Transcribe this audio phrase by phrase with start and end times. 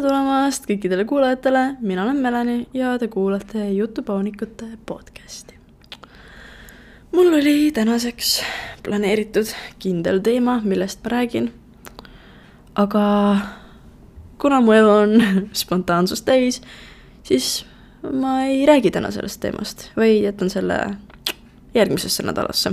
[0.00, 5.54] tere tulemast kõikidele kuulajatele, mina olen Melani ja te kuulate Jutupaunikute podcasti.
[7.12, 8.42] mul oli tänaseks
[8.82, 11.50] planeeritud kindel teema, millest ma räägin.
[12.74, 13.36] aga
[14.38, 15.22] kuna mu elu on
[15.62, 16.62] spontaansust täis,
[17.22, 17.66] siis
[18.12, 20.96] ma ei räägi täna sellest teemast, vaid jätan selle
[21.74, 22.72] järgmisesse nädalasse.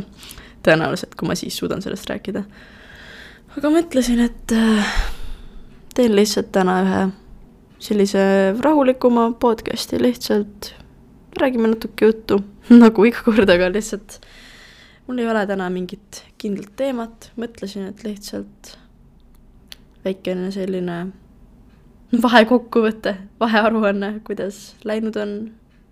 [0.64, 2.44] tõenäoliselt, kui ma siis suudan sellest rääkida.
[3.58, 5.17] aga mõtlesin, et äh,
[5.98, 7.06] teen lihtsalt täna ühe
[7.82, 8.20] sellise
[8.62, 10.74] rahulikuma podcast'i, lihtsalt
[11.42, 12.42] räägime natuke juttu,
[12.84, 14.20] nagu iga kord, aga lihtsalt
[15.08, 18.76] mul ei ole täna mingit kindlat teemat, mõtlesin, et lihtsalt
[20.06, 20.98] väikene selline
[22.24, 25.34] vahekokkuvõte, vahearuanne, kuidas läinud on,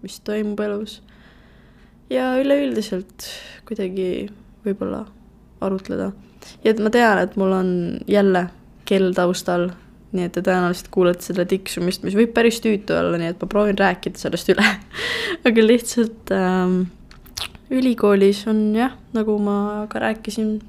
[0.05, 0.99] mis toimub elus.
[2.09, 3.25] ja üleüldiselt
[3.65, 4.29] kuidagi
[4.67, 5.07] võib-olla
[5.65, 6.11] arutleda.
[6.61, 7.73] ja et ma tean, et mul on
[8.07, 8.45] jälle
[8.85, 9.71] kell taustal
[10.15, 13.49] nii et te tõenäoliselt kuulete seda tiksumist, mis võib päris tüütu olla, nii et ma
[13.51, 14.65] proovin rääkida sellest üle.
[15.47, 16.77] Aga lihtsalt ähm,
[17.73, 19.57] ülikoolis on jah, nagu ma
[19.91, 20.59] ka rääkisin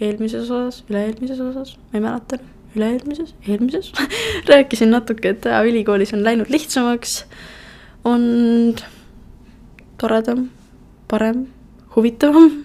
[0.00, 2.40] eelmises osas, üle-eelmises osas, ma ei mäleta,
[2.76, 3.92] üle-eelmises, eelmises
[4.50, 7.24] rääkisin natuke, et jaa, ülikoolis on läinud lihtsamaks,
[8.08, 8.24] on
[10.00, 10.46] toredam,
[11.10, 11.44] parem,
[11.96, 12.62] huvitavam,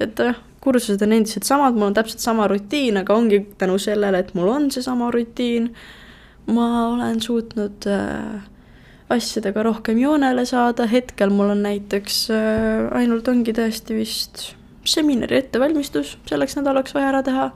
[0.00, 4.24] et jah kursused on endiselt samad, mul on täpselt sama rutiin, aga ongi tänu sellele,
[4.24, 5.70] et mul on seesama rutiin,
[6.52, 8.42] ma olen suutnud äh,
[9.12, 14.50] asjadega rohkem joonele saada, hetkel mul on näiteks äh, ainult ongi tõesti vist
[14.88, 17.48] seminari ettevalmistus selleks nädalaks vaja ära teha.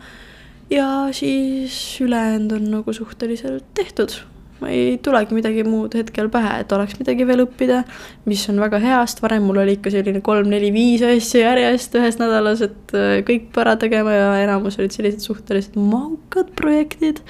[0.71, 4.19] Ja siis ülejäänud on nagu suhteliselt tehtud
[4.61, 7.83] ma ei tulegi midagi muud hetkel pähe, et oleks midagi veel õppida,
[8.29, 12.63] mis on väga hea, sest varem mul oli ikka selline kolm-neli-viis asja järjest ühes nädalas,
[12.67, 17.23] et äh, kõik ära tegema ja enamus olid sellised suhteliselt mahukad projektid.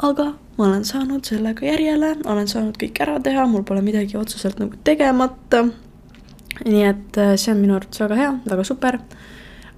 [0.00, 4.62] aga ma olen saanud sellega järjele, olen saanud kõik ära teha, mul pole midagi otseselt
[4.62, 5.66] nagu tegemata.
[6.64, 9.00] nii et äh, see on minu arvates väga hea, väga super.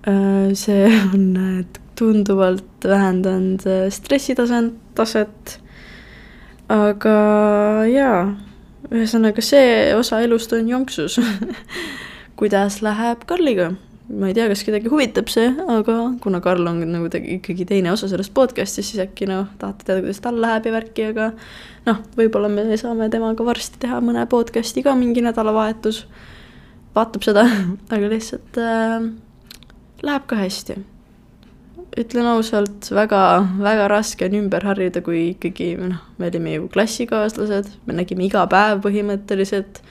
[0.04, 1.64] Äh, see on
[1.96, 5.61] tunduvalt vähendanud stressitaset, taset
[6.72, 7.16] aga
[7.90, 8.18] jaa,
[8.90, 11.18] ühesõnaga see osa elust on jonksus
[12.40, 13.72] kuidas läheb Karliga?
[14.12, 18.08] ma ei tea, kas kedagi huvitab see, aga kuna Karl on nagu ikkagi teine osa
[18.10, 21.30] sellest podcast'ist, siis äkki noh, tahate teada, kuidas tal läheb ja värki, aga
[21.86, 26.04] noh, võib-olla me saame temaga varsti teha mõne podcast'i ka mingi nädalavahetus.
[26.92, 27.46] vaatab seda
[27.94, 29.06] aga lihtsalt äh,
[30.02, 30.82] läheb ka hästi
[31.98, 33.20] ütlen ausalt, väga,
[33.60, 38.46] väga raske on ümber harjuda, kui ikkagi noh, me olime ju klassikaaslased, me nägime iga
[38.50, 39.82] päev põhimõtteliselt.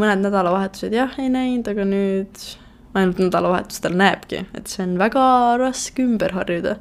[0.00, 2.44] mõned nädalavahetused jah, ei näinud, aga nüüd
[2.96, 5.24] ainult nädalavahetustel näebki, et see on väga
[5.60, 6.78] raske ümber harjuda.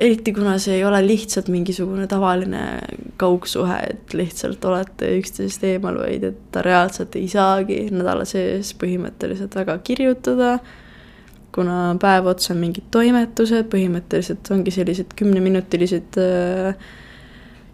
[0.00, 2.80] eriti kuna see ei ole lihtsalt mingisugune tavaline
[3.20, 9.56] kaugsuhe, et lihtsalt olete üksteisest eemal, vaid et ta reaalselt ei saagi nädala sees põhimõtteliselt
[9.56, 10.58] väga kirjutada
[11.54, 16.90] kuna päev otsa on mingid toimetused, põhimõtteliselt ongi sellised kümneminutilised äh,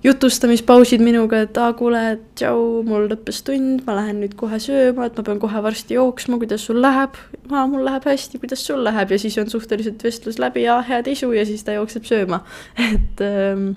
[0.06, 5.08] jutustamispausid minuga, et aa, kuule, et tšau, mul lõppes tund, ma lähen nüüd kohe sööma,
[5.08, 7.18] et ma pean kohe varsti jooksma, kuidas sul läheb?
[7.50, 9.12] aa, mul läheb hästi, kuidas sul läheb?
[9.12, 12.42] ja siis on suhteliselt vestlus läbi, aa, head isu ja siis ta jookseb sööma.
[12.90, 13.72] et ähm,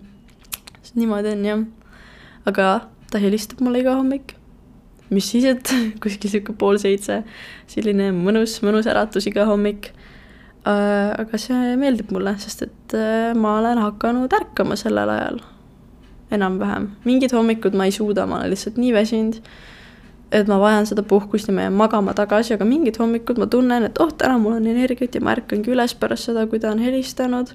[0.95, 1.65] niimoodi on jah.
[2.49, 2.67] aga
[3.11, 4.38] ta helistab mulle iga hommik
[5.13, 7.21] mis siis, et kuskil sihuke pool seitse,
[7.69, 9.93] selline mõnus, mõnus äratus iga hommik.
[10.67, 15.41] Äh, aga see meeldib mulle, sest et äh, ma olen hakanud ärkama sellel ajal.
[16.29, 19.39] enam-vähem, mingid hommikud ma ei suuda, ma olen lihtsalt nii väsinud,
[20.29, 23.87] et ma vajan seda puhkust ja ma jään magama tagasi, aga mingid hommikud ma tunnen,
[23.87, 26.83] et oh, täna mul on energiat ja ma ärkangi üles pärast seda, kui ta on
[26.85, 27.49] helistanud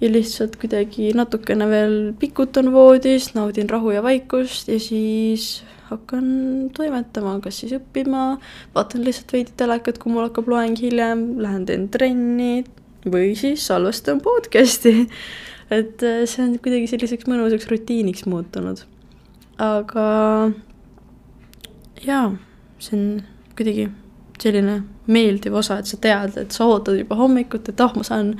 [0.00, 6.26] ja lihtsalt kuidagi natukene veel pikutan voodis, naudin rahu ja vaikust ja siis hakkan
[6.74, 8.36] toimetama, kas siis õppima,
[8.74, 12.64] vaatan lihtsalt veidi telekat, kui mul hakkab loeng hiljem, lähen teen trenni
[13.06, 15.06] või siis salvestan podcast'i.
[15.78, 18.82] et äh, see on kuidagi selliseks mõnusaks rutiiniks muutunud.
[19.62, 20.08] aga
[22.04, 22.26] jaa,
[22.78, 23.06] see on
[23.56, 23.88] kuidagi
[24.42, 28.04] selline meeldiv osa, et sa tead, et sa ootad juba hommikut, et ah oh,, ma
[28.06, 28.34] saan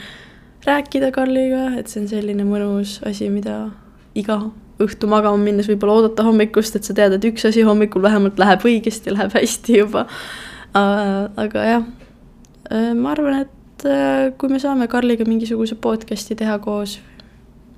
[0.66, 3.70] rääkida Karliga, et see on selline mõnus asi, mida
[4.19, 4.40] iga
[4.82, 8.64] õhtu magama minnes võib-olla oodata hommikust, et sa tead, et üks asi hommikul vähemalt läheb
[8.69, 10.06] õigesti, läheb hästi juba.
[10.76, 11.84] aga jah,
[12.70, 16.99] äh, ma arvan, et äh, kui me saame Karliga mingisuguse podcast'i teha koos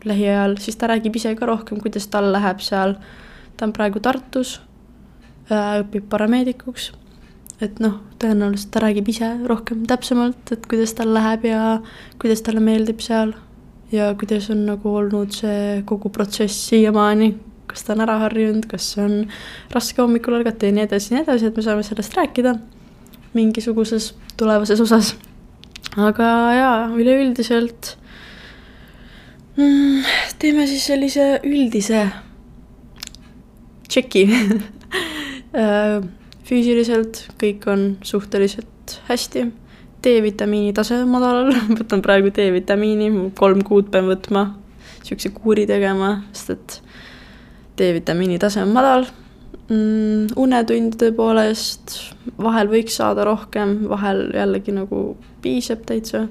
[0.08, 2.96] lähiajal, siis ta räägib ise ka rohkem, kuidas tal läheb seal.
[3.56, 4.60] ta on praegu Tartus,
[5.50, 6.92] äh, õpib parameedikuks.
[7.60, 11.80] et noh, tõenäoliselt ta räägib ise rohkem täpsemalt, et kuidas tal läheb ja
[12.18, 13.34] kuidas talle meeldib seal
[13.92, 17.32] ja kuidas on nagu olnud see kogu protsess siiamaani,
[17.68, 19.22] kas ta on ära harjunud, kas on
[19.72, 22.54] raske hommikul ärgata ja nii edasi ja nii edasi, et me saame sellest rääkida
[23.36, 25.14] mingisuguses tulevases osas.
[25.96, 27.94] aga jaa, üleüldiselt
[29.56, 30.02] mm,
[30.38, 32.08] teeme siis sellise üldise
[33.88, 34.26] tšeki.
[35.58, 36.02] Äh,
[36.44, 39.46] füüsiliselt kõik on suhteliselt hästi
[40.08, 44.48] D-vitamiini tase on madalal, võtan praegu D-vitamiini, kolm kuud pean võtma,
[45.02, 46.78] niisuguse kuuri tegema, sest et
[47.78, 49.04] D-vitamiini tase on madal
[49.68, 50.38] mm,.
[50.40, 51.98] unetundide poolest
[52.40, 55.02] vahel võiks saada rohkem, vahel jällegi nagu
[55.44, 56.26] piisab täitsa.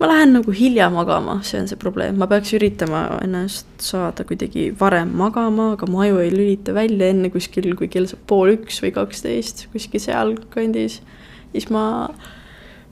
[0.00, 4.72] ma lähen nagu hilja magama, see on see probleem, ma peaks üritama ennast saada kuidagi
[4.78, 8.80] varem magama, aga mu aju ei lülita välja enne kuskil, kui kell saab pool üks
[8.82, 10.98] või kaksteist, kuskil sealkandis.
[11.52, 11.84] siis ma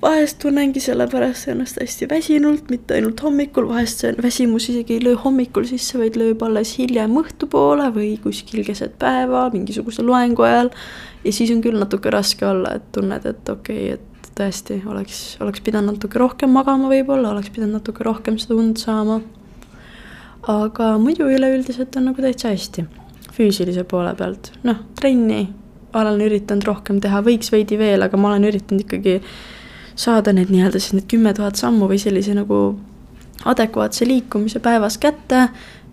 [0.02, 5.18] vahest tunnengi sellepärast ennast hästi väsinult, mitte ainult hommikul, vahest see väsimus isegi ei löö
[5.24, 10.72] hommikul sisse, vaid lööb alles hiljem õhtupoole või kuskil keset päeva mingisuguse loengu ajal.
[11.24, 15.22] ja siis on küll natuke raske olla, et tunned, et okei okay,, et tõesti oleks,
[15.44, 19.20] oleks pidanud natuke rohkem magama võib-olla, oleks pidanud natuke rohkem seda und saama.
[20.50, 22.88] aga muidu üleüldiselt on nagu täitsa hästi,
[23.36, 25.44] füüsilise poole pealt, noh, trenni
[25.94, 29.20] olen üritanud rohkem teha, võiks veidi veel, aga ma olen üritanud ikkagi
[30.02, 32.62] saada need nii-öelda siis need kümme tuhat sammu või sellise nagu
[33.48, 35.48] adekvaatse liikumise päevas kätte.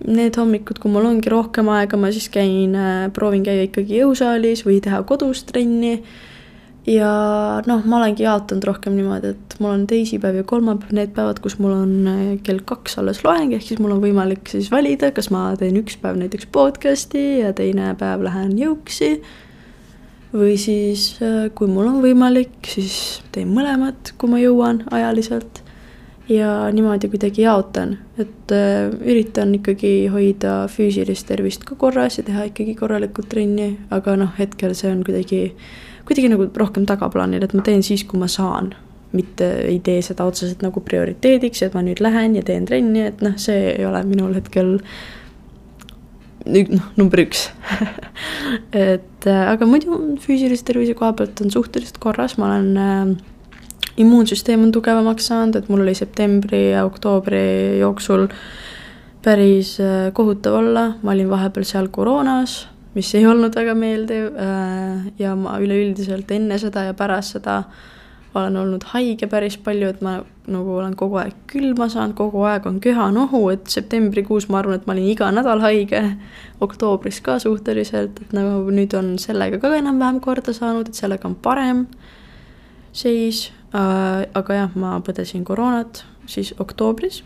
[0.07, 4.63] Need hommikud, kui mul ongi rohkem aega, ma siis käin, äh, proovin käia ikkagi jõusaalis
[4.67, 6.01] või teha kodus trenni.
[6.89, 7.09] ja
[7.67, 11.57] noh, ma olengi jaotanud rohkem niimoodi, et mul on teisipäev ja kolmapäev need päevad, kus
[11.59, 15.29] mul on äh, kell kaks alles loeng, ehk siis mul on võimalik siis valida, kas
[15.29, 19.19] ma teen üks päev näiteks podcast'i ja teine päev lähen jõuksi
[20.33, 25.63] või siis, äh, kui mul on võimalik, siis teen mõlemat, kui ma jõuan ajaliselt.
[26.29, 32.43] ja niimoodi kuidagi jaotan, et äh, üritan ikkagi hoida füüsilist tervist ka korras ja teha
[32.51, 35.55] ikkagi korralikult trenni, aga noh, hetkel see on kuidagi,
[36.05, 38.75] kuidagi nagu rohkem tagaplaanil, et ma teen siis, kui ma saan
[39.11, 43.23] mitte ei tee seda otseselt nagu prioriteediks, et ma nüüd lähen ja teen trenni, et
[43.25, 44.75] noh, see ei ole minul hetkel
[46.49, 47.47] noh, number üks.
[48.73, 54.65] Et äh, aga muidu füüsilise tervise koha pealt on suhteliselt korras, ma olen äh, immuunsüsteem
[54.67, 58.27] on tugevamaks saanud, et mul oli septembri ja oktoobri jooksul
[59.25, 62.61] päris äh, kohutav olla, ma olin vahepeal seal koroonas,
[62.95, 67.87] mis ei olnud väga meeldiv äh, ja ma üleüldiselt enne seda ja pärast seda äh,
[68.35, 72.65] olen olnud haige päris palju, et ma nagu olen kogu aeg külma saanud, kogu aeg
[72.69, 76.03] on köha-nohu, et septembrikuus ma arvan, et ma olin iga nädal haige,
[76.61, 81.35] oktoobris ka suhteliselt, et nagu nüüd on sellega ka enam-vähem korda saanud, et sellega on
[81.35, 81.85] parem
[82.93, 83.49] seis.
[83.69, 87.21] Äh,, aga jah, ma põdesin koroonat siis oktoobris.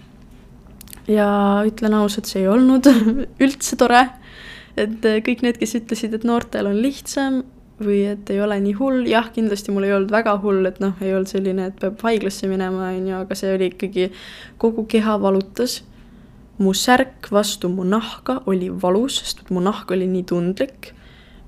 [1.07, 2.87] Ja ütlen ausalt, see ei olnud
[3.43, 4.05] üldse tore,
[4.79, 7.43] et kõik need, kes ütlesid, et noortel on lihtsam,
[7.81, 10.93] või et ei ole nii hull, jah, kindlasti mul ei olnud väga hull, et noh,
[11.01, 14.11] ei olnud selline, et peab haiglasse minema, on ju, aga see oli ikkagi,
[14.61, 15.83] kogu keha valutas.
[16.57, 20.93] mu särk vastu mu nahka oli valus, sest mu nahk oli nii tundlik.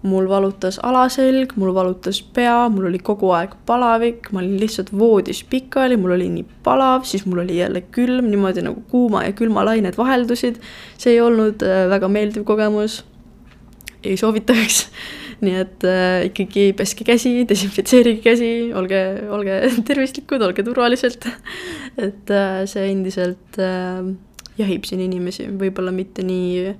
[0.05, 5.43] mul valutas alaselg, mul valutas pea, mul oli kogu aeg palavik, ma olin lihtsalt voodis
[5.43, 9.65] pikali, mul oli nii palav, siis mul oli jälle külm, niimoodi nagu kuuma ja külma
[9.65, 10.61] lained vaheldusid.
[10.97, 13.03] see ei olnud äh, väga meeldiv kogemus.
[14.03, 14.89] ei soovitaks
[15.43, 19.01] nii et äh, ikkagi peske käsi, desinfitseerige käsi, olge,
[19.35, 21.27] olge tervislikud, olge turvaliselt.
[21.97, 24.13] et äh, see endiselt äh,
[24.59, 26.75] jahib siin inimesi, võib-olla mitte nii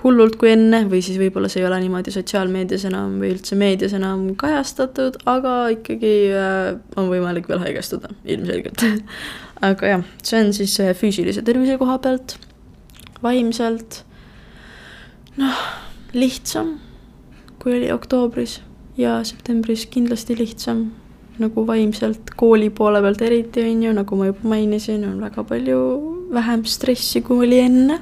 [0.00, 3.94] hullult kui enne või siis võib-olla see ei ole niimoodi sotsiaalmeedias enam või üldse meedias
[3.96, 8.86] enam kajastatud, aga ikkagi äh, on võimalik veel haigestuda, ilmselgelt.
[9.60, 12.38] Aga jah, see on siis äh, füüsilise tervise koha pealt,
[13.20, 14.00] vaimselt
[15.36, 15.58] noh,
[16.16, 16.78] lihtsam
[17.60, 18.60] kui oli oktoobris
[18.96, 20.88] ja septembris kindlasti lihtsam
[21.40, 25.80] nagu vaimselt kooli poole pealt eriti on ju, nagu ma juba mainisin, on väga palju
[26.34, 28.00] vähem stressi, kui oli enne.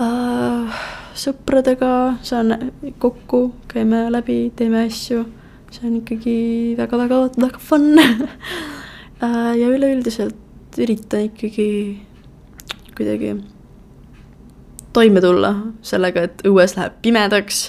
[0.00, 0.82] Uh,.
[1.12, 1.88] sõpradega
[2.24, 2.54] saan
[2.98, 5.26] kokku, käime läbi, teeme asju,
[5.68, 6.36] see on ikkagi
[6.78, 7.90] väga-väga-väga fun.
[9.20, 11.66] Uh, ja üleüldiselt üritan ikkagi
[12.96, 13.34] kuidagi
[14.96, 15.52] toime tulla
[15.84, 17.66] sellega, et õues läheb pimedaks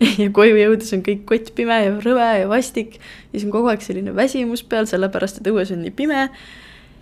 [0.22, 3.00] ja koju jõudes on kõik kottpime ja rõve ja vastik.
[3.30, 6.28] siis on kogu aeg selline väsimus peal, sellepärast et õues on nii pime.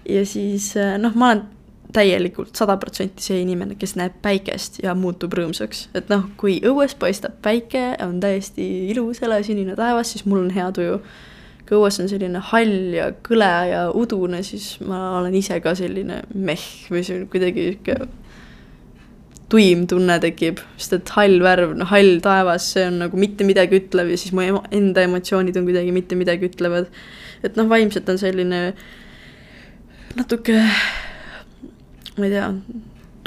[0.09, 1.45] ja siis äh, noh, ma olen
[1.95, 5.89] täielikult sada protsenti see inimene, kes näeb päikest ja muutub rõõmsaks.
[5.95, 10.71] et noh, kui õues paistab päike, on täiesti ilus helesinine taevas, siis mul on hea
[10.75, 10.99] tuju.
[11.69, 16.23] kui õues on selline hall ja kõle ja udune, siis ma olen ise ka selline
[16.35, 17.97] meh või see on kuidagi sihuke
[19.55, 23.79] tuim tunne tekib, sest et hall värv, no hall taevas, see on nagu mitte midagi
[23.79, 26.89] ütlev ja siis mu ema, enda emotsioonid on kuidagi mitte midagi ütlevad.
[27.45, 28.61] et noh, vaimselt on selline
[30.19, 30.57] natuke,
[32.17, 32.49] ma ei tea,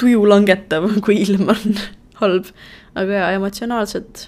[0.00, 1.80] tuju langetav, kui ilm on
[2.20, 2.52] halb,
[2.98, 4.26] aga jaa, emotsionaalselt,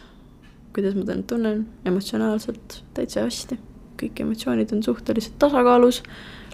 [0.72, 3.60] kuidas ma nüüd tunnen, emotsionaalselt täitsa hästi.
[4.00, 6.00] kõik emotsioonid on suhteliselt tasakaalus,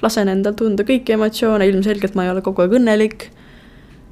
[0.02, 3.28] lasen endal tunda kõiki emotsioone, ilmselgelt ma ei ole kogu aeg õnnelik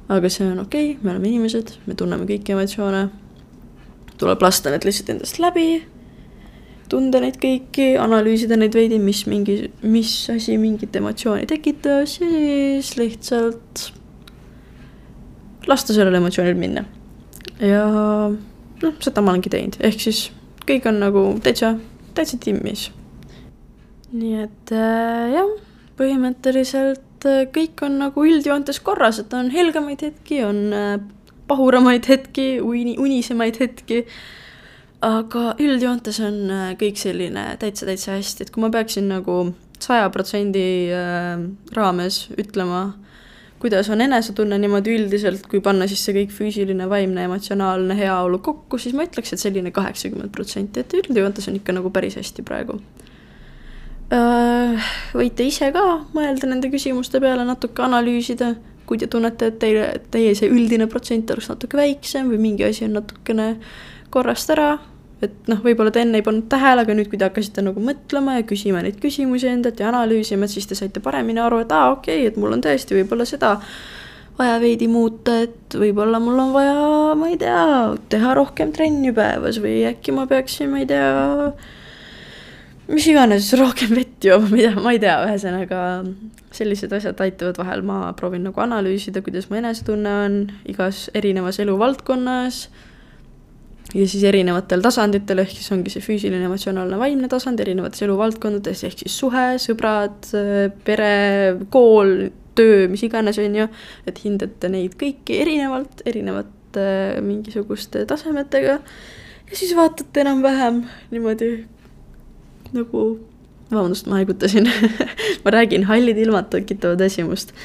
[0.09, 3.07] aga see on okei okay,, me oleme inimesed, me tunneme kõiki emotsioone.
[4.19, 5.83] tuleb lasta need lihtsalt endast läbi,
[6.89, 12.93] tunda neid kõiki, analüüsida neid veidi, mis mingi, mis asi mingit emotsiooni tekitas ja siis
[12.99, 13.89] lihtsalt
[15.67, 16.85] lasta sellel emotsioonil minna.
[17.59, 17.85] ja
[18.83, 20.27] noh, seda ma olengi teinud, ehk siis
[20.67, 21.75] kõik on nagu täitsa,
[22.17, 22.89] täitsa timmis.
[24.15, 25.51] nii et äh, jah,
[25.97, 30.97] põhimõtteliselt et äh, kõik on nagu üldjoontes korras, et on helgemaid hetki, on äh,
[31.49, 34.05] pahuramaid hetki, uni, unisemaid hetki.
[35.05, 40.07] aga üldjoontes on äh, kõik selline täitsa, täitsa hästi, et kui ma peaksin nagu saja
[40.09, 40.87] protsendi
[41.75, 42.95] raames ütlema,
[43.59, 48.79] kuidas on enesetunne niimoodi üldiselt, kui panna siis see kõik füüsiline, vaimne, emotsionaalne heaolu kokku,
[48.81, 52.79] siis ma ütleks, et selline kaheksakümmend protsenti, et üldjoontes on ikka nagu päris hästi praegu
[54.09, 55.83] võite ise ka
[56.13, 58.53] mõelda nende küsimuste peale, natuke analüüsida,
[58.85, 62.85] kui te tunnete, et teile, teie see üldine protsent oleks natuke väiksem või mingi asi
[62.85, 63.55] on natukene
[64.13, 64.77] korrast ära.
[65.23, 68.35] et noh, võib-olla te enne ei pannud tähele, aga nüüd, kui te hakkasite nagu mõtlema
[68.35, 72.19] ja küsima neid küsimusi endalt ja analüüsima, siis te saite paremini aru, et aa, okei
[72.19, 73.55] okay,, et mul on tõesti võib-olla seda
[74.37, 76.75] vaja veidi muuta, et võib-olla mul on vaja,
[77.17, 77.63] ma ei tea,
[78.11, 81.07] teha rohkem trenni päevas või äkki ma peaksin, ma ei tea
[82.87, 85.79] mis iganes, rohkem vett jooma, mida, ma ei tea, ühesõnaga
[86.55, 90.35] sellised asjad aitavad vahel, ma proovin nagu analüüsida, kuidas mu enesetunne on
[90.71, 92.65] igas erinevas eluvaldkonnas
[93.95, 99.03] ja siis erinevatel tasanditel, ehk siis ongi see füüsiline, emotsionaalne, vaimne tasand erinevates eluvaldkondades, ehk
[99.03, 100.31] siis suhe, sõbrad,
[100.87, 101.11] pere,
[101.73, 102.15] kool,
[102.57, 103.67] töö, mis iganes, on ju,
[104.09, 106.87] et hindate neid kõiki erinevalt, erinevate
[107.23, 108.79] mingisuguste tasemetega.
[109.45, 110.81] Ja siis vaatate enam-vähem
[111.13, 111.51] niimoodi
[112.75, 113.05] nagu,
[113.71, 114.69] vabandust, ma haigutasin
[115.45, 117.55] ma räägin, hallid ilmad tekitavad väsimust.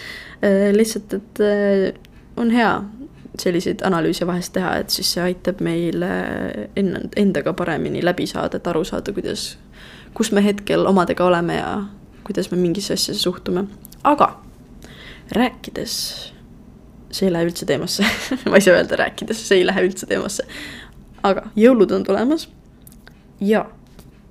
[0.44, 1.92] Äh, lihtsalt, et äh,
[2.40, 2.72] on hea
[3.38, 8.68] selliseid analüüse vahest teha, et siis see aitab meil enne, endaga paremini läbi saada, et
[8.68, 9.54] aru saada, kuidas,
[10.16, 11.70] kus me hetkel omadega oleme ja
[12.26, 13.64] kuidas me mingisse asja suhtume.
[14.04, 14.40] aga
[15.32, 15.94] rääkides,
[17.10, 18.06] see ei lähe üldse teemasse
[18.50, 20.46] ma ei saa öelda rääkides, see ei lähe üldse teemasse.
[21.22, 22.48] aga jõulud on tulemas
[23.40, 23.66] ja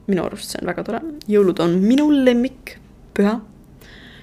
[0.09, 0.99] minu arust see on väga tore,
[1.29, 3.39] jõulud on minu lemmikpüha.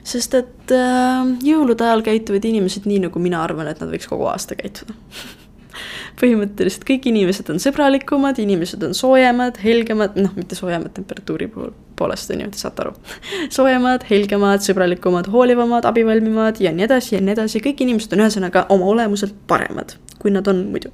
[0.06, 4.28] sest et äh, jõulude ajal käituvad inimesed nii, nagu mina arvan, et nad võiks kogu
[4.30, 4.94] aasta käituda
[6.20, 12.32] põhimõtteliselt kõik inimesed on sõbralikumad, inimesed on soojemad, helgemad, noh, mitte soojemad temperatuuri puhul, poolest
[12.32, 12.94] on ju, te saate aru
[13.56, 18.66] soojemad, helgemad, sõbralikumad, hoolivamad, abivalmimad ja nii edasi ja nii edasi, kõik inimesed on ühesõnaga
[18.74, 20.92] oma olemuselt paremad, kui nad on muidu.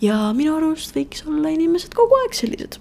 [0.00, 2.80] ja minu arust võiks olla inimesed kogu aeg sellised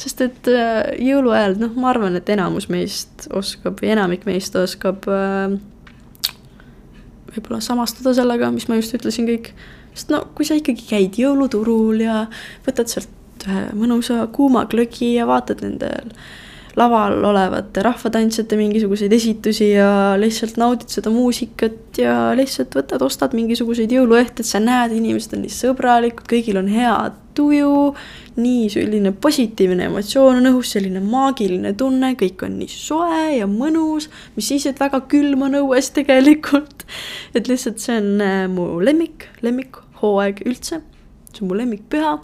[0.00, 5.08] sest et äh, jõuluajal, noh, ma arvan, et enamus meist oskab või enamik meist oskab
[5.10, 5.56] äh,
[7.30, 9.52] võib-olla samastuda sellega, mis ma just ütlesin kõik.
[9.94, 12.24] sest no kui sa ikkagi käid jõuluturul ja
[12.66, 16.12] võtad sealt ühe mõnusa kuuma glögi ja vaatad nendel
[16.78, 23.90] laval olevate rahvatantsijate mingisuguseid esitusi ja lihtsalt naudid seda muusikat ja lihtsalt võtad, ostad mingisuguseid
[23.94, 26.94] jõuluehteid, sa näed, inimesed on nii sõbralikud, kõigil on hea
[27.34, 27.74] tuju,
[28.40, 34.08] nii selline positiivne emotsioon on õhus, selline maagiline tunne, kõik on nii soe ja mõnus,
[34.36, 36.86] mis siis, et väga külm on õues tegelikult.
[37.34, 40.82] et lihtsalt see on äh, mu lemmik, lemmikhooaeg üldse,
[41.30, 42.18] see on mu lemmikpüha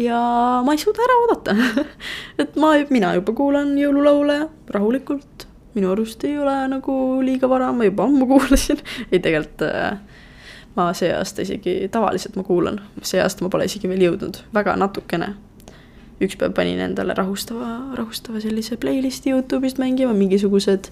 [0.00, 0.18] ja
[0.66, 1.56] ma ei suuda ära oodata.
[2.42, 4.40] Et ma, mina juba kuulan jõululaule
[4.74, 8.82] rahulikult, minu arust ei ole nagu liiga vara, ma juba ammu kuulasin.
[9.12, 9.98] Ei tegelikult äh,
[10.76, 14.76] ma see aasta isegi, tavaliselt ma kuulan, see aasta ma pole isegi veel jõudnud, väga
[14.80, 15.34] natukene.
[16.22, 20.90] üks päev panin endale rahustava, rahustava sellise playlist'i Youtube'ist mängima, mingisugused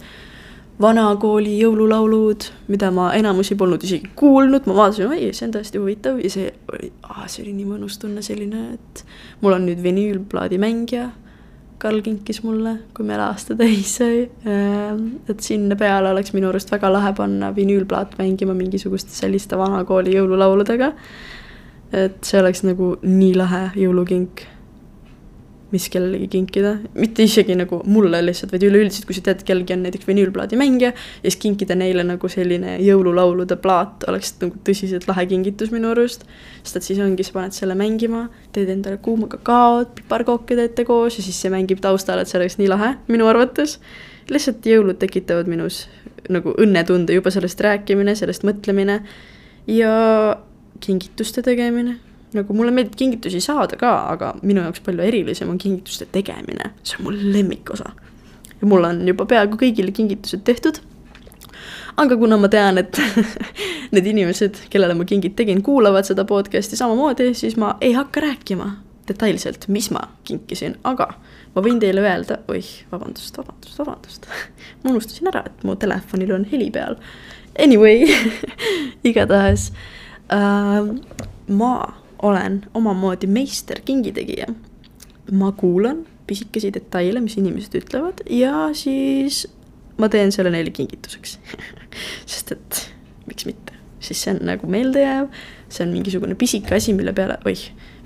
[0.82, 6.18] vanakooli jõululaulud, mida ma enamusi polnud isegi kuulnud, ma vaatasin, oi, see on tõesti huvitav
[6.22, 6.90] ja see oli,
[7.26, 9.04] see oli nii mõnus tunne selline, et
[9.42, 11.10] mul on nüüd vinüülplaadi mängija.
[11.82, 14.28] Karl kinkis mulle, kui meil aasta täis sai.
[14.46, 20.14] Ehm, et sinna peale oleks minu arust väga lahe panna vinüülplaat mängima mingisuguste selliste vanakooli
[20.16, 20.92] jõululauludega.
[21.92, 24.46] et see oleks nagu nii lahe jõulukink.
[25.72, 29.86] Mis kellelegi kinkida, mitte isegi nagu mulle lihtsalt, vaid üleüldiselt, kui sa tead, kellelgi on
[29.86, 35.72] näiteks vinüülplaadimängija ja siis kinkida neile nagu selline jõululaulude plaat oleks nagu tõsiselt lahe kingitus
[35.72, 36.26] minu arust.
[36.62, 41.16] sest et siis ongi, sa paned selle mängima, teed endale kuuma kakaod, piparkooke teete koos
[41.18, 43.78] ja siis see mängib taustal, et see oleks nii lahe minu arvates.
[44.30, 45.86] lihtsalt jõulud tekitavad minus
[46.30, 49.00] nagu õnnetunde juba sellest rääkimine, sellest mõtlemine
[49.66, 49.92] ja
[50.82, 51.98] kingituste tegemine
[52.36, 56.98] nagu mulle meeldib kingitusi saada ka, aga minu jaoks palju erilisem on kingituste tegemine, see
[56.98, 57.92] on mul lemmikosa.
[58.60, 60.80] ja mul on juba peaaegu kõigile kingitused tehtud.
[61.96, 62.98] aga kuna ma tean, et
[63.94, 68.70] need inimesed, kellele ma kingid tegin, kuulavad seda podcast'i samamoodi, siis ma ei hakka rääkima
[69.08, 71.10] detailselt, mis ma kinkisin, aga
[71.54, 74.28] ma võin teile öelda, oih, vabandust, vabandust, vabandust
[74.82, 76.96] ma unustasin ära, et mu telefonil on heli peal.
[77.60, 78.06] Anyway
[79.10, 79.72] igatahes
[80.32, 80.86] äh,
[81.52, 81.72] ma
[82.22, 84.46] olen omamoodi meister kingitegija.
[85.32, 89.46] ma kuulan pisikesi detaile, mis inimesed ütlevad ja siis
[89.98, 91.38] ma teen selle neile kingituseks
[92.32, 92.82] sest et
[93.28, 95.30] miks mitte, siis see on nagu meeldejääv,
[95.70, 97.62] see on mingisugune pisike asi, mille peale, oih,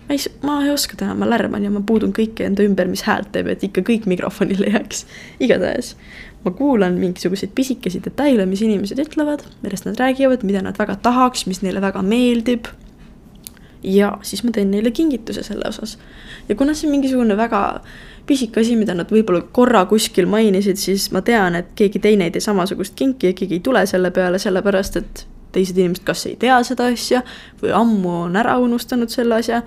[0.07, 3.07] ma ei, ma ei oska teha, ma lärman ja ma puudun kõike enda ümber, mis
[3.09, 5.07] häält teeb, et ikka kõik mikrofonile jääks.
[5.41, 5.95] igatahes
[6.45, 11.47] ma kuulan mingisuguseid pisikesi detaile, mis inimesed ütlevad, millest nad räägivad, mida nad väga tahaks,
[11.51, 12.69] mis neile väga meeldib
[13.83, 15.99] ja siis ma teen neile kingituse selle osas.
[16.49, 17.81] ja kuna see on mingisugune väga
[18.27, 22.35] pisike asi, mida nad võib-olla korra kuskil mainisid, siis ma tean, et keegi teine ei
[22.35, 26.37] tee samasugust kinki ja keegi ei tule selle peale, sellepärast et teised inimesed kas ei
[26.41, 27.23] tea seda asja
[27.63, 29.63] või ammu on ära unustanud selle asja.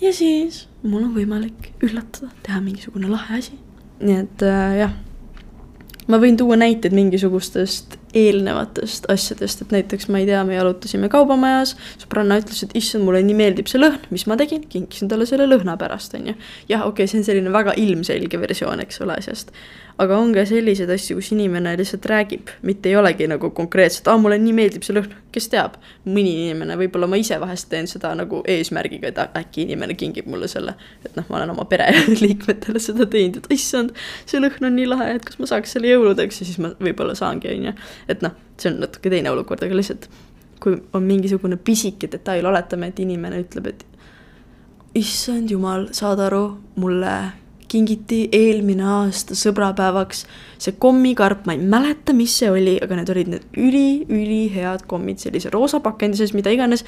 [0.00, 3.56] ja siis mul on võimalik üllatada, teha mingisugune lahe asi.
[4.02, 4.94] nii et äh, jah,
[6.10, 11.74] ma võin tuua näiteid mingisugustest eelnevatest asjadest, et näiteks ma ei tea, me jalutasime kaubamajas,
[12.02, 15.48] sõbranna ütles, et issand, mulle nii meeldib see lõhn, mis ma tegin, kinkisin talle selle
[15.48, 16.36] lõhna pärast, on ju.
[16.72, 19.54] jah, okei okay,, see on selline väga ilmselge versioon, eks ole, asjast
[20.00, 24.20] aga on ka selliseid asju, kus inimene lihtsalt räägib, mitte ei olegi nagu konkreetselt, aa,
[24.20, 25.76] mulle nii meeldib see lõhn, kes teab.
[26.02, 30.48] mõni inimene, võib-olla ma ise vahest teen seda nagu eesmärgiga, et äkki inimene kingib mulle
[30.50, 30.74] selle.
[31.04, 33.92] et noh, ma olen oma pereliikmetele seda teinud, et issand,
[34.26, 37.14] see lõhn on nii lahe, et kas ma saaks selle jõuludeks ja siis ma võib-olla
[37.18, 37.76] saangi, on ju.
[38.08, 40.08] Et noh, see on natuke teine olukord, aga lihtsalt
[40.62, 43.84] kui on mingisugune pisike detail, oletame, et inimene ütleb, et
[44.98, 46.44] issand jumal, saad aru,
[46.78, 47.14] mulle
[47.72, 50.26] kingiti eelmine aasta sõbrapäevaks
[50.62, 55.50] see kommikarp, ma ei mäleta, mis see oli, aga need olid need üli-ülihead kommid sellise
[55.54, 56.84] roosa pakendises, mida iganes.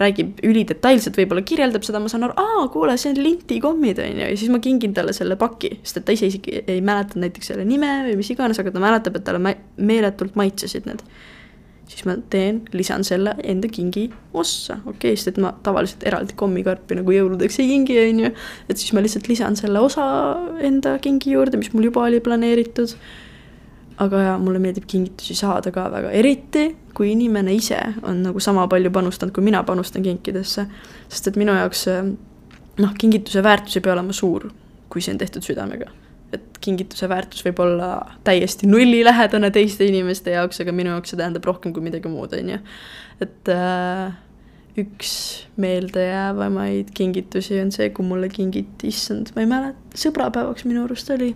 [0.00, 4.28] räägib ülidetailselt, võib-olla kirjeldab seda, ma saan aru, aa, kuule, see on lintikommid, on ju,
[4.30, 7.52] ja siis ma kingin talle selle paki, sest et ta ise isegi ei mäleta näiteks
[7.52, 11.04] selle nime või mis iganes, aga ta mäletab, et talle meeletult maitsesid need
[11.90, 16.36] siis ma teen, lisan selle enda kingi ossa, okei okay,, sest et ma tavaliselt eraldi
[16.38, 18.30] kommikarpi nagu jõuludeks ei kingi, on ju.
[18.70, 20.04] et siis ma lihtsalt lisan selle osa
[20.66, 22.94] enda kingi juurde, mis mul juba oli planeeritud.
[24.00, 28.66] aga jaa, mulle meeldib kingitusi saada ka väga, eriti kui inimene ise on nagu sama
[28.68, 30.66] palju panustanud, kui mina panustan kinkidesse.
[31.08, 34.50] sest et minu jaoks noh, kingituse väärtus ei pea olema suur,
[34.88, 35.90] kui see on tehtud südamega
[36.36, 37.90] et kingituse väärtus võib olla
[38.26, 42.54] täiesti nullilähedane teiste inimeste jaoks, aga minu jaoks see tähendab rohkem kui midagi muud, on
[42.54, 42.58] ju.
[43.24, 44.16] et äh,
[44.80, 45.12] üks
[45.60, 51.34] meeldejäävamaid kingitusi on see, kui mulle kingiti, issand, ma ei mäleta, sõbrapäevaks minu arust oli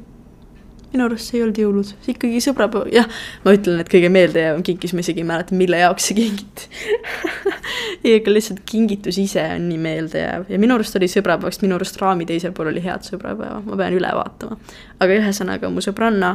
[0.95, 3.11] minu arust see ei olnud jõulud, see ikkagi sõbrapäev, jah,
[3.45, 6.71] ma ütlen, et kõige meeldejäävam kinkis, ma isegi ei mäleta, mille jaoks see kingiti.
[8.05, 11.97] Ei, aga lihtsalt kingitus ise on nii meeldejääv ja minu arust oli sõbrapäevaks, minu arust
[12.01, 14.59] raami teisel pool oli head sõbrapäeva, ma pean üle vaatama.
[15.01, 16.35] aga ühesõnaga, mu sõbranna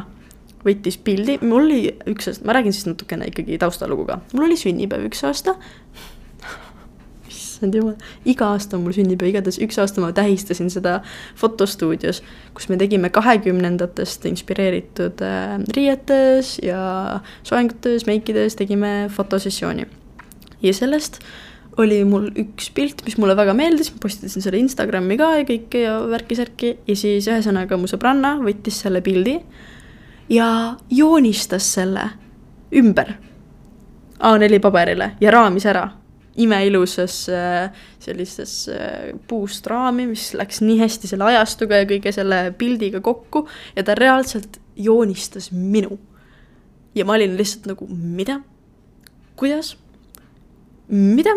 [0.65, 4.57] võttis pildi, mul oli üks aasta, ma räägin siis natukene ikkagi taustalugu ka, mul oli
[4.59, 5.55] sünnipäev üks aasta
[7.59, 7.95] issand jumal,
[8.25, 11.01] iga aasta on mul sünnipäev, igatahes üks aasta ma tähistasin seda
[11.35, 12.21] fotostuudios,
[12.55, 19.85] kus me tegime kahekümnendatest inspireeritud äh, riietes ja soengutes, meikides tegime fotosessiooni.
[20.61, 21.19] ja sellest
[21.79, 25.83] oli mul üks pilt, mis mulle väga meeldis, ma postitasin selle Instagrami ka ja kõike
[25.83, 29.37] ja värki-särki ja siis ühesõnaga mu sõbranna võttis selle pildi
[30.31, 30.49] ja
[30.91, 32.09] joonistas selle
[32.75, 33.15] ümber
[34.19, 35.87] A4 paberile ja raamis ära
[36.37, 37.39] imeilusasse
[37.99, 38.77] sellisesse
[39.27, 43.95] puust raami, mis läks nii hästi selle ajastuga ja kõige selle pildiga kokku ja ta
[43.97, 45.99] reaalselt joonistas minu.
[46.95, 48.39] ja ma olin lihtsalt nagu, mida?
[49.35, 49.77] kuidas?
[50.89, 51.33] mida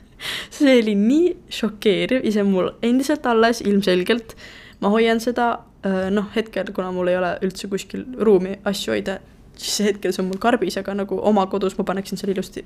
[0.56, 4.36] see oli nii šokeeriv ja see on mul endiselt alles, ilmselgelt.
[4.80, 5.52] ma hoian seda,
[5.86, 9.20] äh, noh, hetkel, kuna mul ei ole üldse kuskil ruumi asju hoida,
[9.56, 12.64] siis hetkel see on mul karbis, aga nagu oma kodus ma paneksin selle ilusti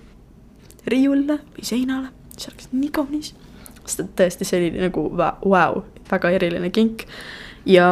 [0.91, 3.35] riiulile või seinale, see oleks nii kaunis.
[3.87, 7.05] sest et tõesti, see oli nagu vau wow., väga eriline kink
[7.67, 7.87] ja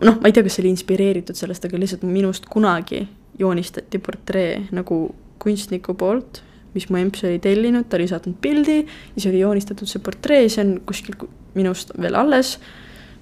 [0.00, 3.04] noh, ma ei tea, kas see oli inspireeritud sellest, aga lihtsalt minust kunagi
[3.40, 5.02] joonistati portree nagu
[5.40, 6.42] kunstniku poolt,
[6.74, 8.82] mis mu emps oli tellinud, ta oli saatnud pildi
[9.14, 11.16] siis oli joonistatud see portree, see on kuskil
[11.58, 12.58] minust veel alles,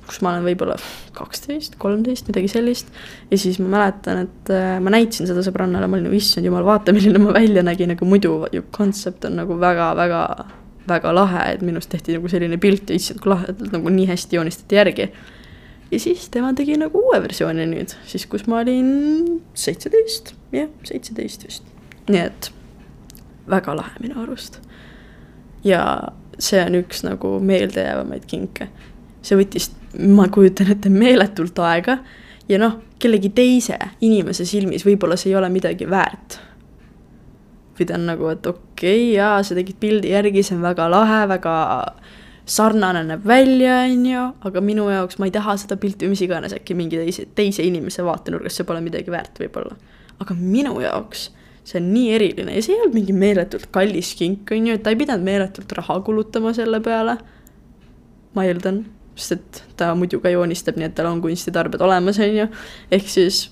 [0.08, 0.76] kus ma olen võib-olla
[1.16, 2.92] kaksteist, kolmteist, midagi sellist.
[3.30, 6.94] ja siis ma mäletan, et äh, ma näitasin seda sõbrannale, ma olin issand jumal, vaata,
[6.96, 10.22] milline ma välja nägin, nagu muidu ju kontsept on nagu väga-väga,
[10.88, 14.40] väga lahe, et minust tehti nagu selline pilt ja issand, kui lahe, nagu nii hästi
[14.40, 15.10] joonistati järgi
[15.90, 21.46] ja siis tema tegi nagu uue versiooni nüüd, siis kus ma olin seitseteist, jah, seitseteist
[21.46, 21.68] vist.
[22.08, 22.50] nii et
[23.48, 24.60] väga lahe minu arust.
[25.64, 25.82] ja
[26.38, 28.68] see on üks nagu meeldejäävamaid kinke.
[29.22, 31.98] see võttis, ma kujutan ette, meeletult aega
[32.48, 36.40] ja noh, kellegi teise inimese silmis võib-olla see ei ole midagi väärt.
[37.78, 40.88] või ta on nagu, et okei okay,, jaa, sa tegid pildi järgi, see on väga
[40.90, 41.54] lahe, väga
[42.48, 46.54] sarnane näeb välja, on ju, aga minu jaoks ma ei taha seda pilti, mis iganes,
[46.56, 49.76] äkki mingi teise, teise inimese vaatenurgast, see pole midagi väärt võib-olla.
[50.18, 51.28] aga minu jaoks
[51.68, 54.82] see on nii eriline ja see ei olnud mingi meeletult kallis kink, on ju, et
[54.82, 57.18] ta ei pidanud meeletult raha kulutama selle peale.
[58.34, 58.84] ma eeldan,
[59.18, 62.46] sest et ta muidu ka joonistab, nii et tal on kunstitarbed olemas, on ju,
[62.94, 63.48] ehk siis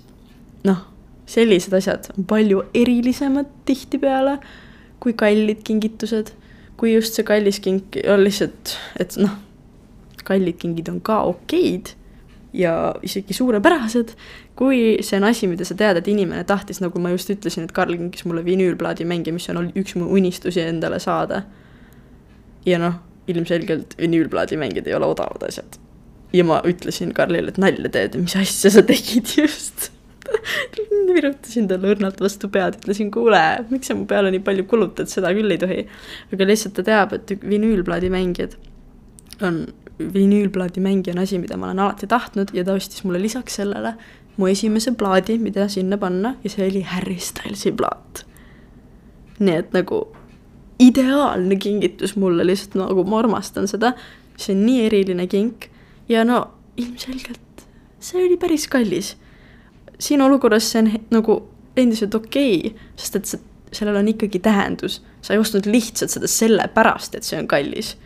[0.67, 0.85] noh,
[1.27, 4.39] sellised asjad on palju erilisemad tihtipeale
[5.03, 6.33] kui kallid kingitused.
[6.77, 9.33] Kui just see kallis kink on lihtsalt, et noh,
[10.29, 11.95] kallid kingid on ka okeid
[12.57, 12.73] ja
[13.05, 14.13] isegi suurepärased,
[14.57, 17.75] kui see on asi, mida sa tead, et inimene tahtis, nagu ma just ütlesin, et
[17.77, 21.43] Karl kinkis mulle vinüülplaadi mänge, mis on üks mu unistusi endale saada.
[22.67, 22.97] ja noh,
[23.31, 25.79] ilmselgelt vinüülplaadi mängid ei ole odavad asjad.
[26.33, 29.91] ja ma ütlesin Karlile, et nalja teed, mis asja sa tegid just
[31.17, 35.31] virutasin talle õrnalt vastu pead, ütlesin, kuule, miks sa mu peale nii palju kulutad, seda
[35.37, 35.83] küll ei tohi.
[36.35, 38.57] aga lihtsalt ta teab, et vinüülplaadi mängijad
[39.47, 39.67] on,
[39.99, 43.95] vinüülplaadi mängija on asi, mida ma olen alati tahtnud ja ta ostis mulle lisaks sellele
[44.37, 48.25] mu esimese plaadi, mida sinna panna ja see oli Harry Stylesi plaat.
[49.39, 50.07] nii et nagu
[50.83, 53.95] ideaalne kingitus mulle lihtsalt nagu ma armastan seda,
[54.37, 55.71] see on nii eriline kink.
[56.09, 56.45] Ja no
[56.77, 57.41] ilmselgelt
[58.01, 59.17] see oli päris kallis.
[59.99, 61.39] Siin olukorras see on nagu
[61.77, 63.41] endiselt okei okay,, sest et see,
[63.73, 65.03] sellel on ikkagi tähendus.
[65.23, 67.97] sa ei ostnud lihtsalt seda sellepärast, et see on kallis,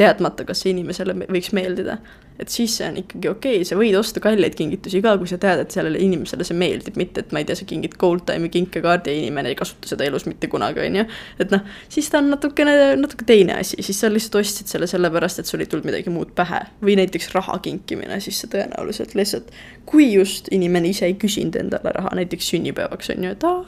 [0.00, 1.98] teadmata, kas see inimesele võiks meeldida
[2.38, 5.38] et siis see on ikkagi okei okay,, sa võid osta kalleid kingitusi ka, kui sa
[5.40, 8.50] tead, et sellele inimesele see meeldib, mitte et ma ei tea, sa kingid Gold Time'i
[8.54, 11.04] kinkekaardi ja inimene ei kasuta seda elus mitte kunagi, on ju.
[11.44, 11.62] et noh,
[11.94, 15.62] siis ta on natukene, natuke teine asi, siis sa lihtsalt ostsid selle sellepärast, et sul
[15.62, 16.64] ei tulnud midagi muud pähe.
[16.82, 19.54] või näiteks raha kinkimine, siis see tõenäoliselt lihtsalt,
[19.86, 23.62] kui just inimene ise ei küsinud endale raha, näiteks sünnipäevaks on ju, et aa,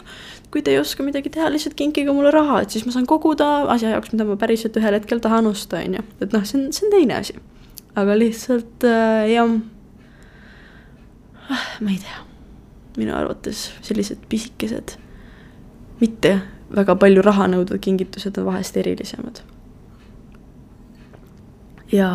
[0.51, 3.69] kui te ei oska midagi teha, lihtsalt kinkige mulle raha, et siis ma saan koguda
[3.71, 6.09] asja jaoks, mida ma päriselt ühel hetkel tahan osta, on ju.
[6.19, 7.39] et noh, see on, see on teine asi
[7.97, 9.57] aga lihtsalt äh, jah,
[11.49, 12.21] ah, ma ei tea,
[13.01, 14.97] minu arvates sellised pisikesed,
[16.03, 16.37] mitte
[16.77, 19.41] väga palju raha nõudvad kingitused on vahest erilisemad.
[21.93, 22.11] ja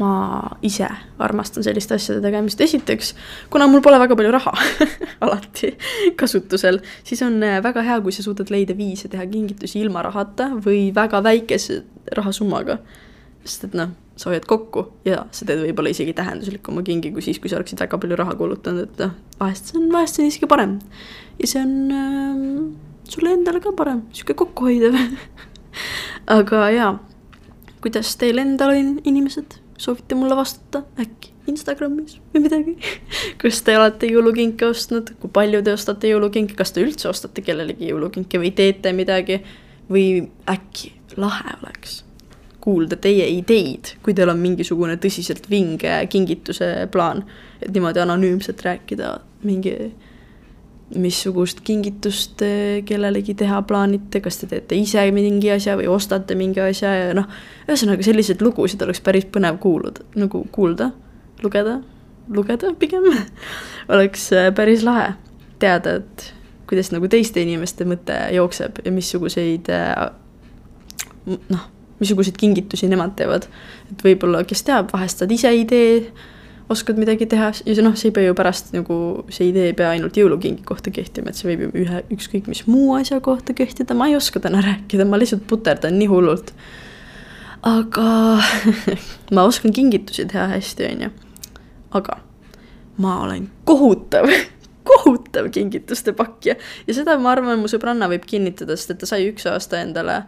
[0.00, 0.10] ma
[0.64, 0.86] ise
[1.20, 3.10] armastan selliste asjade tegemist, esiteks,
[3.52, 4.54] kuna mul pole väga palju raha
[5.26, 5.74] alati
[6.16, 10.54] kasutusel, siis on äh, väga hea, kui sa suudad leida viise teha kingitusi ilma rahata
[10.56, 11.82] või väga väikese
[12.16, 12.78] rahasummaga.
[13.44, 17.38] sest et noh sa hoiad kokku ja sa teed võib-olla isegi tähenduslikuma kingi kui siis,
[17.40, 20.32] kui sa oleksid väga palju raha kulutanud, et noh, vahest see on, vahest see on
[20.32, 20.76] isegi parem.
[21.40, 22.42] ja see on äh,
[23.08, 24.98] sulle endale ka parem, sihuke kokkuhoidev.
[26.36, 26.92] Aga jaa,
[27.80, 32.76] kuidas teil endal on, inimesed, soovite mulle vastata, äkki Instagramis või midagi?
[33.40, 37.88] Kas te olete jõulukinke ostnud, kui palju te ostate jõulukinke, kas te üldse ostate kellelegi
[37.88, 39.40] jõulukinke või teete midagi?
[39.90, 40.04] Või
[40.46, 42.04] äkki lahe oleks
[42.60, 47.24] kuulda teie ideid, kui teil on mingisugune tõsiselt vinge kingituse plaan.
[47.62, 49.74] et niimoodi anonüümselt rääkida mingi,
[50.96, 52.42] missugust kingitust
[52.84, 57.28] kellelegi teha plaanite, kas te teete ise mingi asja või ostate mingi asja ja noh,
[57.68, 60.90] ühesõnaga selliseid lugusid oleks päris põnev kuuluda, nagu kuulda,
[61.42, 61.80] lugeda,
[62.28, 63.08] lugeda pigem
[63.94, 65.12] oleks äh, päris lahe
[65.62, 66.32] teada, et
[66.68, 70.10] kuidas nagu teiste inimeste mõte jookseb ja missuguseid äh,
[71.26, 71.68] noh
[72.00, 73.46] missuguseid kingitusi nemad teevad.
[73.90, 76.10] et võib-olla, kes teab, vahest saad ise idee,
[76.70, 78.96] oskad midagi teha ja see noh, see ei pea ju pärast nagu,
[79.34, 82.62] see idee ei pea ainult jõulukingi kohta kehtima, et see võib ju ühe, ükskõik mis
[82.70, 86.54] muu asja kohta kehtida, ma ei oska täna rääkida, ma lihtsalt puterdan nii hullult.
[87.66, 88.06] aga
[89.34, 91.10] ma oskan kingitusi teha hästi, on ju.
[91.98, 92.20] aga
[93.02, 94.30] ma olen kohutav
[94.90, 96.54] kohutav kingituste pakk ja,
[96.86, 100.22] ja seda ma arvan, mu sõbranna võib kinnitada, sest et ta sai üks aasta endale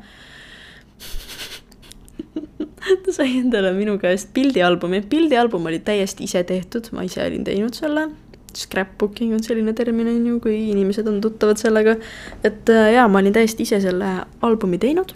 [3.05, 7.77] ta sai endale minu käest pildialbumi, pildialbum oli täiesti ise tehtud, ma ise olin teinud
[7.79, 8.09] selle.
[8.53, 11.97] Scrapbooking on selline termin, on ju, kui inimesed on tuttavad sellega.
[12.45, 14.11] et äh, jaa, ma olin täiesti ise selle
[14.43, 15.15] albumi teinud.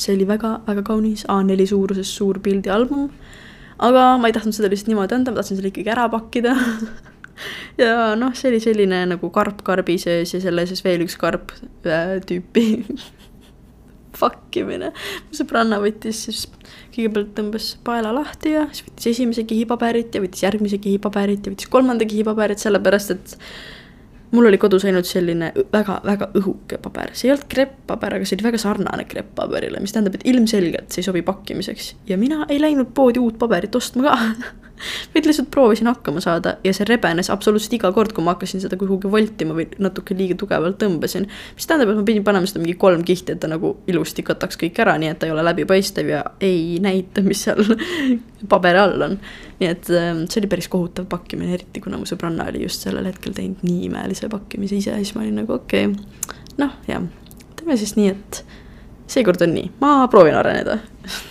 [0.00, 3.10] see oli väga-väga kaunis A4 suuruses suur pildialbum.
[3.78, 6.56] aga ma ei tahtnud seda lihtsalt niimoodi anda, ma tahtsin selle ikkagi ära pakkida
[7.82, 11.54] ja noh, see oli selline nagu karp karbi sees ja selle sees veel üks karp
[11.86, 12.66] äh, tüüpi
[14.20, 14.92] fuck imine.
[15.28, 16.46] mu sõbranna võttis siis,
[16.94, 21.46] kõigepealt tõmbas paela lahti ja siis võttis esimese kihi paberit ja võttis järgmise kihi paberit
[21.46, 23.36] ja võttis kolmanda kihi paberit, sellepärast et
[24.30, 28.46] mul oli kodus ainult selline väga-väga õhuke paber, see ei olnud krepppaber, aga see oli
[28.46, 31.94] väga sarnane krepppaberile, mis tähendab, et ilmselgelt see ei sobi pakkimiseks.
[32.10, 34.18] Ja mina ei läinud poodi uut paberit ostma ka
[35.14, 38.78] vaid lihtsalt proovisin hakkama saada ja see rebenes absoluutselt iga kord, kui ma hakkasin seda
[38.80, 41.28] kuhugi voltima või natuke liiga tugevalt tõmbasin.
[41.56, 44.60] mis tähendab, et ma pidin panema seda mingi kolm kihti, et ta nagu ilusti kataks
[44.60, 47.62] kõik ära, nii et ta ei ole läbipaistev ja ei näita, mis seal
[48.52, 49.18] paberi all on.
[49.60, 53.08] nii et ähm, see oli päris kohutav pakkimine, eriti kuna mu sõbranna oli just sellel
[53.10, 57.04] hetkel teinud nii imelise pakkimise ise ja siis ma olin nagu okei okay., noh jah,
[57.56, 58.44] teeme siis nii, et
[59.10, 60.78] seekord on nii, ma proovin areneda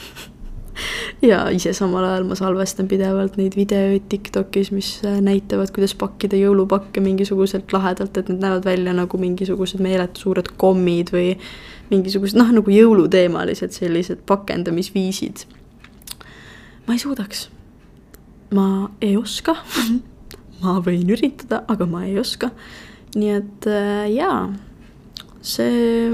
[1.22, 6.40] ja ise samal ajal ma salvestan pidevalt neid videoid Tiktokis, mis äh, näitavad, kuidas pakkida
[6.40, 11.34] jõulupakke mingisuguselt lahedalt, et need näevad välja nagu mingisugused meeletu suured kommid või
[11.90, 15.46] mingisugused noh, nagu jõuluteemalised sellised pakendamisviisid.
[16.88, 17.50] ma ei suudaks.
[18.54, 19.58] ma ei oska
[20.64, 22.52] ma võin üritada, aga ma ei oska.
[23.16, 24.50] nii et äh, jaa,
[25.42, 26.10] see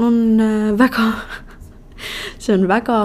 [0.00, 1.08] on äh, väga
[2.42, 2.98] see on väga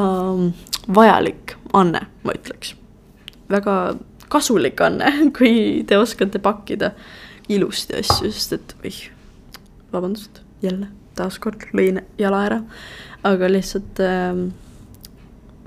[0.98, 2.76] vajalik anne, ma ütleks.
[3.52, 3.98] väga
[4.32, 6.94] kasulik anne, kui te oskate pakkida
[7.50, 9.02] ilusti asju, sest et oih,
[9.94, 12.58] vabandust, jälle taaskord lõin jala ära,
[13.26, 14.42] aga lihtsalt äh,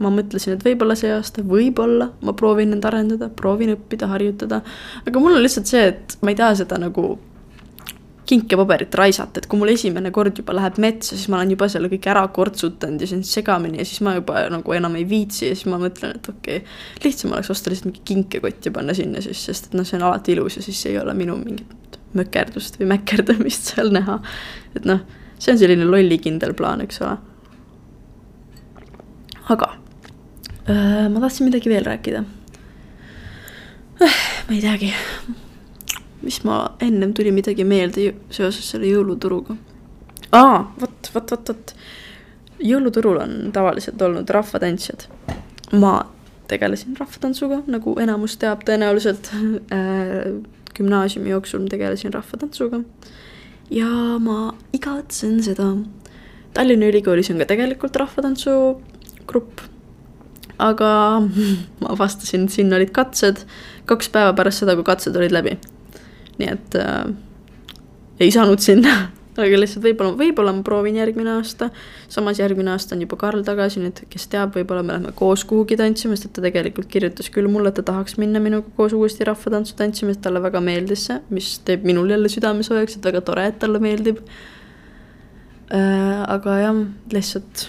[0.01, 4.63] ma mõtlesin, et võib-olla see aasta, võib-olla ma proovin end arendada, proovin õppida, harjutada,
[5.07, 7.13] aga mul on lihtsalt see, et ma ei taha seda nagu
[8.31, 11.91] kinkepaberit raisata, et kui mul esimene kord juba läheb metsa, siis ma olen juba selle
[11.91, 15.49] kõik ära kortsutanud ja see on segamini ja siis ma juba nagu enam ei viitsi
[15.49, 18.95] ja siis ma mõtlen, et okei okay,, lihtsam oleks osta lihtsalt mingi kinkekott ja panna
[18.95, 21.99] sinna siis, sest et noh, see on alati ilus ja siis ei ole minu mingit
[22.15, 24.21] mökerdust või mäkerdamist seal näha.
[24.79, 25.03] et noh,
[25.39, 27.19] see on selline lollikindel plaan, eks ole.
[29.51, 29.73] aga
[30.71, 32.25] äh, ma tahtsin midagi veel rääkida
[34.07, 34.19] äh,.
[34.47, 34.95] ma ei teagi
[36.23, 39.57] mis ma, ennem tuli midagi meelde seoses selle jõuluturuga.
[40.37, 41.75] aa, vot, vot, vot, vot.
[42.61, 45.07] jõuluturul on tavaliselt olnud rahvatantsijad.
[45.73, 46.01] ma
[46.51, 49.33] tegelesin rahvatantsuga, nagu enamus teab tõenäoliselt
[49.77, 50.33] äh,.
[50.77, 52.83] gümnaasiumi jooksul tegelesin rahvatantsuga.
[53.71, 55.75] ja ma igatsen seda.
[56.55, 59.61] Tallinna Ülikoolis on ka tegelikult rahvatantsugrupp
[60.61, 60.89] aga
[61.81, 63.45] ma avastasin, et sinna olid katsed
[63.89, 65.57] kaks päeva pärast seda, kui katsed olid läbi
[66.41, 67.09] nii et äh,
[68.21, 68.97] ei saanud sinna
[69.45, 71.71] aga lihtsalt võib-olla, võib-olla ma proovin järgmine aasta.
[72.11, 75.79] samas järgmine aasta on juba Karl tagasi, et kes teab, võib-olla me läheme koos kuhugi
[75.81, 79.27] tantsima, sest et ta tegelikult kirjutas küll mulle, et ta tahaks minna minuga koos uuesti
[79.29, 83.23] rahvatantsu tantsima, sest talle väga meeldis see, mis teeb minul jälle südame soojaks, et väga
[83.27, 84.23] tore, et talle meeldib
[85.71, 86.25] äh,.
[86.27, 86.83] aga jah,
[87.15, 87.69] lihtsalt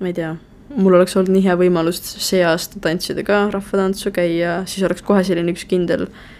[0.00, 0.36] ma ei tea,
[0.76, 5.24] mul oleks olnud nii hea võimalus see aasta tantsida ka rahvatantsu, käia, siis oleks kohe
[5.26, 6.30] selline üks kindel äh,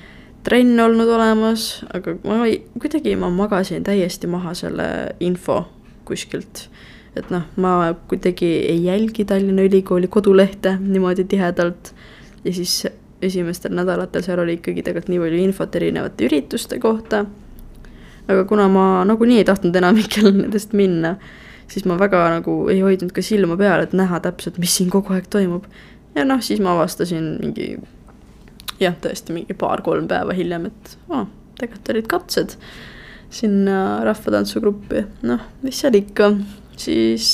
[0.43, 4.87] trenn olnud olemas, aga ma ei, kuidagi ma magasin täiesti maha selle
[5.21, 5.63] info
[6.09, 6.69] kuskilt.
[7.17, 11.93] et noh, ma kuidagi ei jälgi Tallinna Ülikooli kodulehte niimoodi tihedalt
[12.45, 12.87] ja siis
[13.23, 17.25] esimestel nädalatel seal oli ikkagi tegelikult nii palju infot erinevate ürituste kohta.
[18.29, 21.17] aga kuna ma nagunii ei tahtnud enamikel nendest minna,
[21.69, 25.15] siis ma väga nagu ei hoidnud ka silma peal, et näha täpselt, mis siin kogu
[25.15, 25.69] aeg toimub.
[26.15, 27.77] ja noh, siis ma avastasin mingi
[28.83, 31.27] jah, tõesti mingi paar-kolm päeva hiljem, et oh,
[31.59, 32.57] tegelikult olid katsed
[33.33, 36.33] sinna rahvatantsugruppi, noh, mis seal ikka,
[36.81, 37.29] siis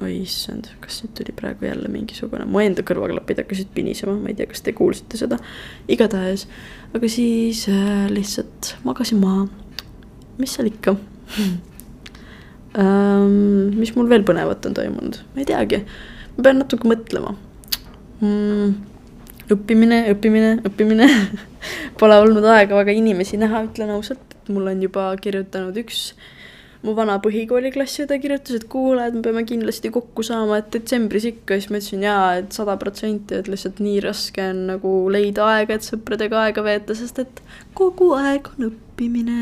[0.00, 4.38] oi issand, kas nüüd tuli praegu jälle mingisugune, mu enda kõrvaklapid hakkasid pinisema, ma ei
[4.38, 5.36] tea, kas te kuulsite seda,
[5.92, 6.46] igatahes,
[6.96, 9.48] aga siis äh, lihtsalt magasin maha.
[10.40, 10.96] mis seal ikka?
[12.78, 13.72] Ähm,?
[13.74, 15.80] mis mul veel põnevat on toimunud, ma ei teagi,
[16.36, 17.32] ma pean natuke mõtlema.
[18.22, 18.76] Mm
[19.54, 21.06] õppimine, õppimine, õppimine.
[22.00, 26.12] Pole olnud aega väga inimesi näha, ütlen ausalt, et mul on juba kirjutanud üks
[26.80, 31.26] mu vana põhikooliklassi õde kirjutas, et kuule, et me peame kindlasti kokku saama, et detsembris
[31.28, 35.44] ikka, siis ma ütlesin jaa, et sada protsenti, et lihtsalt nii raske on nagu leida
[35.58, 37.44] aega, et sõpradega aega veeta, sest et
[37.76, 39.38] kogu aeg on õppimine.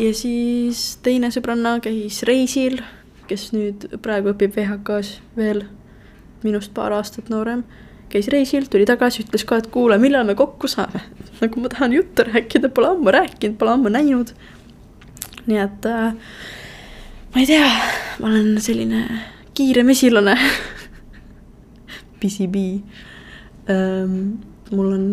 [0.00, 2.80] ja siis teine sõbranna käis reisil
[3.28, 5.64] kes nüüd praegu õpib VHK-s veel,
[6.44, 7.64] minust paar aastat noorem,
[8.14, 11.02] käis reisil, tuli tagasi, ütles ka, et kuule, millal me kokku saame.
[11.40, 14.30] nagu ma tahan juttu rääkida, pole ammu rääkinud, pole ammu näinud.
[15.46, 16.14] nii et äh,
[17.34, 17.68] ma ei tea,
[18.20, 19.04] ma olen selline
[19.54, 20.36] kiire mesilane
[22.20, 22.82] Pisi-pii
[23.70, 24.38] ähm,.
[24.70, 25.06] mul on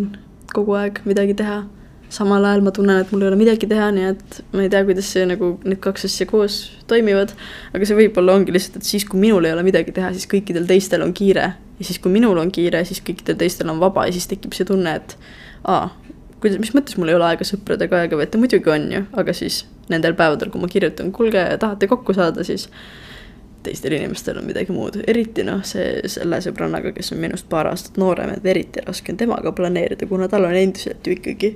[0.54, 1.64] kogu aeg midagi teha
[2.12, 4.84] samal ajal ma tunnen, et mul ei ole midagi teha, nii et ma ei tea,
[4.88, 6.58] kuidas see nagu need kaks asja koos
[6.91, 7.34] toimivad.
[7.71, 10.67] aga see võib-olla ongi lihtsalt, et siis, kui minul ei ole midagi teha, siis kõikidel
[10.69, 11.54] teistel on kiire.
[11.80, 14.67] ja siis, kui minul on kiire, siis kõikidel teistel on vaba ja siis tekib see
[14.67, 15.15] tunne, et
[15.71, 15.88] aa,
[16.41, 19.63] kuidas, mis mõttes mul ei ole aega sõpradega aega veeta, muidugi on ju, aga siis
[19.91, 22.67] nendel päevadel, kui ma kirjutan, kuulge, tahate kokku saada, siis
[23.63, 28.00] teistel inimestel on midagi muud, eriti noh, see selle sõbrannaga, kes on minust paar aastat
[28.02, 31.56] noorem, et eriti raske on temaga planeerida, kuna tal on endiselt ju ikkagi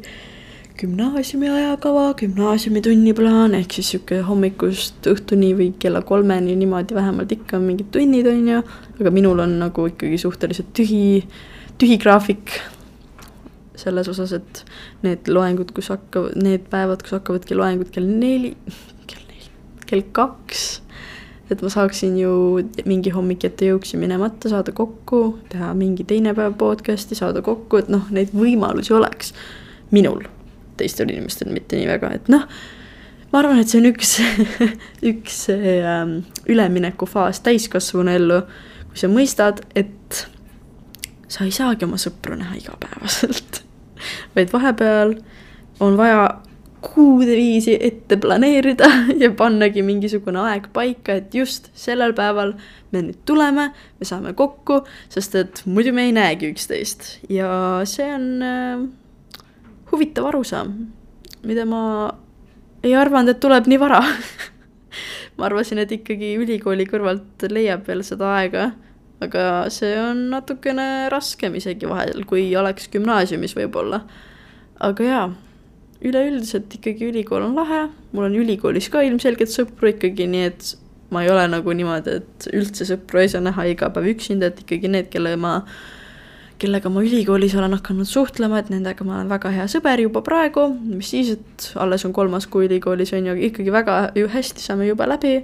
[0.78, 7.60] gümnaasiumi ajakava, gümnaasiumi tunniplaan ehk siis sihuke hommikust õhtuni või kella kolmeni niimoodi vähemalt ikka
[7.64, 8.62] mingid tunnid, on ju.
[9.00, 11.24] aga minul on nagu ikkagi suhteliselt tühi,
[11.80, 12.60] tühi graafik.
[13.76, 14.64] selles osas, et
[15.04, 18.54] need loengud, kus hakkavad, need päevad, kus hakkavadki loengud kell neli,
[19.08, 19.50] kell neli,
[19.88, 20.82] kell kaks.
[21.52, 22.36] et ma saaksin ju
[22.86, 27.92] mingi hommik ette jõuksi minemata, saada kokku, teha mingi teine päev podcast'i, saada kokku, et
[27.92, 29.36] noh, neid võimalusi oleks
[29.92, 30.26] minul
[30.80, 32.46] teistel inimestel mitte nii väga, et noh,
[33.32, 34.16] ma arvan, et see on üks
[35.12, 36.18] üks ähm,
[36.52, 38.42] üleminekufaas täiskasvanu ellu,
[38.90, 40.26] kui sa mõistad, et
[41.28, 43.64] sa ei saagi oma sõpru näha igapäevaselt.
[44.36, 45.18] Vaid vahepeal
[45.84, 46.28] on vaja
[46.86, 48.90] kuude viisi ette planeerida
[49.24, 52.54] ja pannagi mingisugune aeg paika, et just sellel päeval
[52.94, 57.10] me nüüd tuleme, me saame kokku, sest et muidu me ei näegi üksteist.
[57.30, 57.50] Ja
[57.90, 58.86] see on äh,
[59.96, 60.76] huvitav arusaam,
[61.48, 61.82] mida ma
[62.86, 64.04] ei arvanud, et tuleb nii vara
[65.38, 68.70] ma arvasin, et ikkagi ülikooli kõrvalt leiab veel seda aega,
[69.24, 74.04] aga see on natukene raskem isegi vahel, kui oleks gümnaasiumis võib-olla.
[74.86, 75.28] aga jaa,
[76.06, 80.74] üleüldiselt ikkagi ülikool on lahe, mul on ülikoolis ka ilmselgelt sõpru ikkagi, nii et
[81.14, 84.64] ma ei ole nagu niimoodi, et üldse sõpru ei saa näha iga päev üksinda, et
[84.66, 85.60] ikkagi need, kelle ma
[86.62, 90.70] kellega ma ülikoolis olen hakanud suhtlema, et nendega ma olen väga hea sõber juba praegu,
[90.88, 94.90] mis siis, et alles on kolmas kuu ülikoolis on ju, ikkagi väga ju hästi saame
[94.90, 95.38] juba läbi.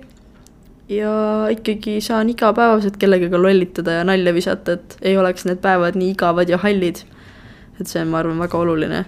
[0.91, 1.11] ja
[1.47, 6.49] ikkagi saan igapäevaselt kellegagi lollitada ja nalja visata, et ei oleks need päevad nii igavad
[6.49, 7.03] ja hallid.
[7.79, 9.05] et see on, ma arvan, väga oluline,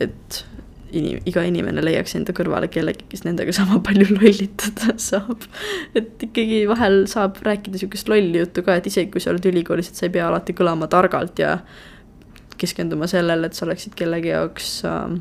[0.00, 0.44] et
[1.00, 5.46] inim-, iga inimene leiaks enda kõrvale kellegi, kes nendega sama palju lollitada saab.
[5.98, 9.90] et ikkagi vahel saab rääkida sihukest lolli juttu ka, et isegi kui sa oled ülikoolis,
[9.90, 11.58] et sa ei pea alati kõlama targalt ja
[12.60, 15.16] keskenduma sellele, et sa oleksid kellegi jaoks äh,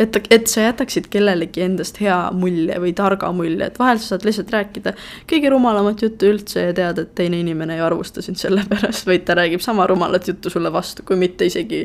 [0.00, 4.24] et, et sa jätaksid kellelegi endast hea mulje või targa mulje, et vahel sa saad
[4.26, 4.94] lihtsalt rääkida
[5.30, 9.26] kõige rumalamat juttu üldse ja teada, et teine inimene ei arvusta sind selle pärast, vaid
[9.28, 11.84] ta räägib sama rumalat juttu sulle vastu, kui mitte isegi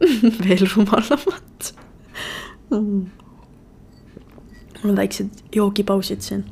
[0.44, 1.72] veel rumalamat
[2.70, 3.06] mm..
[4.82, 6.44] mul on väiksed joogipausid siin.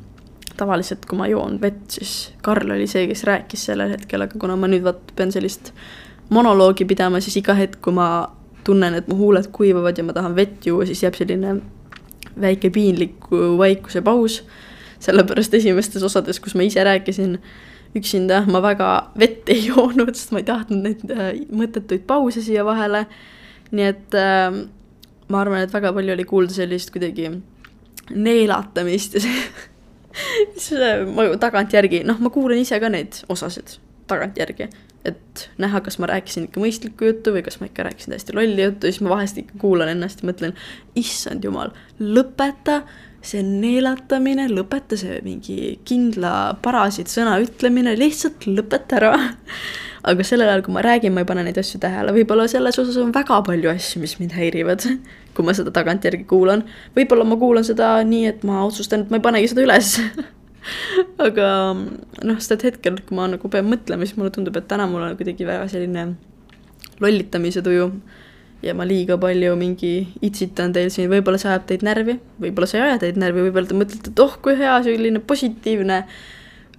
[0.57, 4.55] tavaliselt, kui ma joon vett, siis Karl oli see, kes rääkis sellel hetkel, aga kuna
[4.55, 5.73] ma nüüd vaat pean sellist
[6.29, 8.07] monoloogi pidama, siis iga hetk, kui ma
[8.65, 11.59] tunnen, et mu huuled kuivavad ja ma tahan vett juua, siis jääb selline
[12.41, 14.43] väike piinliku vaikuse paus.
[14.99, 17.35] sellepärast esimestes osades, kus ma ise rääkisin
[17.95, 22.65] üksinda, ma väga vett ei joonud, sest ma ei tahtnud neid äh, mõttetuid pause siia
[22.65, 23.05] vahele
[23.71, 24.59] nii et äh,
[25.29, 27.31] ma arvan, et väga palju oli kuulda sellist kuidagi
[28.13, 29.39] neelatamist ja see
[30.53, 30.69] mis
[31.15, 33.77] ma tagantjärgi, noh, ma kuulan ise ka neid osasid
[34.09, 34.67] tagantjärgi,
[35.05, 38.67] et näha, kas ma rääkisin ikka mõistlikku juttu või kas ma ikka rääkisin täiesti lolli
[38.67, 40.55] juttu, siis ma vahest ikka kuulan ennast ja mõtlen,
[40.97, 42.83] issand jumal, lõpeta
[43.25, 49.13] see neelatamine, lõpeta see mingi kindla parasid sõna ütlemine, lihtsalt lõpeta ära
[50.05, 52.97] aga sellel ajal, kui ma räägin, ma ei pane neid asju tähele, võib-olla selles osas
[53.01, 54.85] on väga palju asju, mis mind häirivad,
[55.35, 56.65] kui ma seda tagantjärgi kuulan.
[56.97, 59.95] võib-olla ma kuulan seda nii, et ma otsustan, et ma ei panegi seda üles.
[61.25, 61.47] Aga
[61.77, 65.03] noh, sest et hetkel, kui ma nagu pean mõtlema, siis mulle tundub, et täna mul
[65.05, 66.13] on kuidagi väga selline
[67.03, 67.89] lollitamise tuju.
[68.65, 69.91] Ja ma liiga palju mingi
[70.25, 73.69] itsitan teil siin, võib-olla see ajab teid närvi, võib-olla see ei aja teid närvi, võib-olla
[73.69, 75.99] te mõtlete, et oh, kui hea selline positiivne,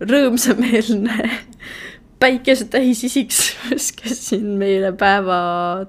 [0.03, 1.18] rõõmsameelne
[2.23, 5.39] päikesetäis isiksus, kes siin meile päeva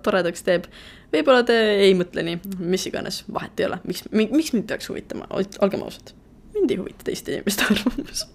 [0.03, 0.69] toredaks teeb.
[1.13, 1.57] võib-olla te
[1.88, 6.13] ei mõtle nii, mis iganes, vahet ei ole, miks, miks mind peaks huvitama, olgem ausad.
[6.53, 8.28] mind ei huvita teiste inimeste arvamus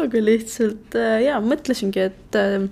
[0.00, 2.66] aga lihtsalt äh, jaa, mõtlesingi, et äh,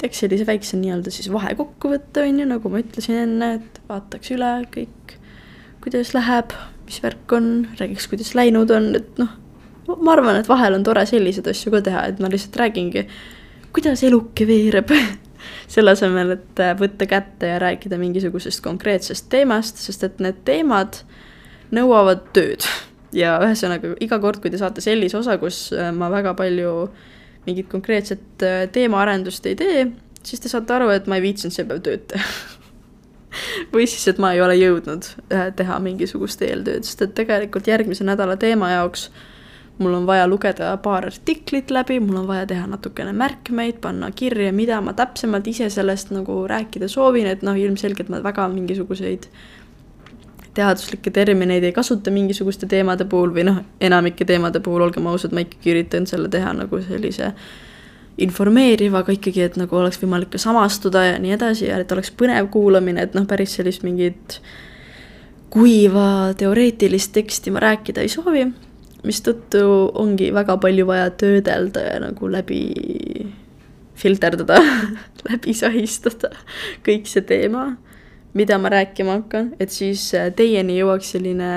[0.00, 4.52] teeks sellise väikse nii-öelda siis vahekokkuvõtte, on ju, nagu ma ütlesin enne, et vaataks üle
[4.74, 5.16] kõik,
[5.84, 6.54] kuidas läheb,
[6.86, 9.34] mis värk on, räägiks, kuidas läinud on, et noh,
[9.96, 13.06] ma arvan, et vahel on tore selliseid asju ka teha, et ma lihtsalt räägingi,
[13.74, 14.92] kuidas eluke veereb
[15.74, 21.02] selle asemel, et äh, võtta kätte ja rääkida mingisugusest konkreetsest teemast, sest et need teemad
[21.74, 22.66] nõuavad tööd.
[23.14, 26.90] ja ühesõnaga, iga kord, kui te saate sellise osa, kus äh, ma väga palju
[27.46, 29.84] mingit konkreetset äh, teemaarendust ei tee,
[30.22, 32.28] siis te saate aru, et ma ei viitsinud see päev tööd teha
[33.74, 35.06] või siis, et ma ei ole jõudnud
[35.56, 39.08] teha mingisugust eeltööd, sest et tegelikult järgmise nädala teema jaoks
[39.80, 44.52] mul on vaja lugeda paar artiklit läbi, mul on vaja teha natukene märkmeid, panna kirja,
[44.52, 49.30] mida ma täpsemalt ise sellest nagu rääkida soovin, et noh, ilmselgelt ma väga mingisuguseid
[50.54, 55.44] teaduslikke termineid ei kasuta mingisuguste teemade puhul või noh, enamike teemade puhul, olgem ausad, ma
[55.46, 57.32] ikkagi üritan selle teha nagu sellise
[58.20, 62.12] informeeriv, aga ikkagi, et nagu oleks võimalik ka samastuda ja nii edasi ja et oleks
[62.12, 64.40] põnev kuulamine, et noh, päris sellist mingit
[65.50, 68.44] kuiva teoreetilist teksti ma rääkida ei soovi
[69.06, 69.62] mistõttu
[69.98, 72.62] ongi väga palju vaja töödelda ja nagu läbi
[74.00, 74.58] filterdada
[75.28, 76.32] läbi sahistada
[76.86, 77.74] kõik see teema,
[78.36, 81.50] mida ma rääkima hakkan, et siis äh, teieni jõuaks selline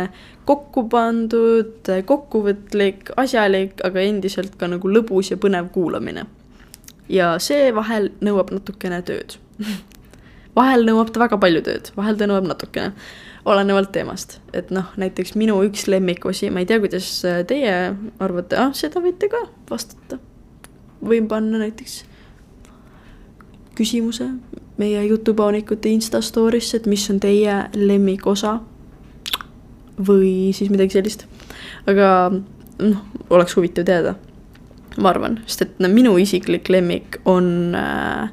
[0.48, 6.26] kokku pandud, äh, kokkuvõtlik, asjalik, aga endiselt ka nagu lõbus ja põnev kuulamine.
[7.10, 9.38] ja see vahel nõuab natukene tööd.
[10.54, 12.94] Vahel nõuab ta väga palju tööd, vahel ta nõuab natukene
[13.46, 17.74] olenevalt teemast, et noh, näiteks minu üks lemmikosi, ma ei tea, kuidas äh, teie
[18.24, 20.20] arvate, ah, seda võite ka vastata.
[21.04, 22.04] võin panna näiteks
[23.76, 24.30] küsimuse
[24.78, 28.60] meie jutupaunikute Insta story'sse, et mis on teie lemmikosa.
[30.08, 31.28] või siis midagi sellist.
[31.88, 32.32] aga
[32.80, 34.16] noh, oleks huvitav teada.
[34.98, 38.30] ma arvan, sest et no minu isiklik lemmik on äh,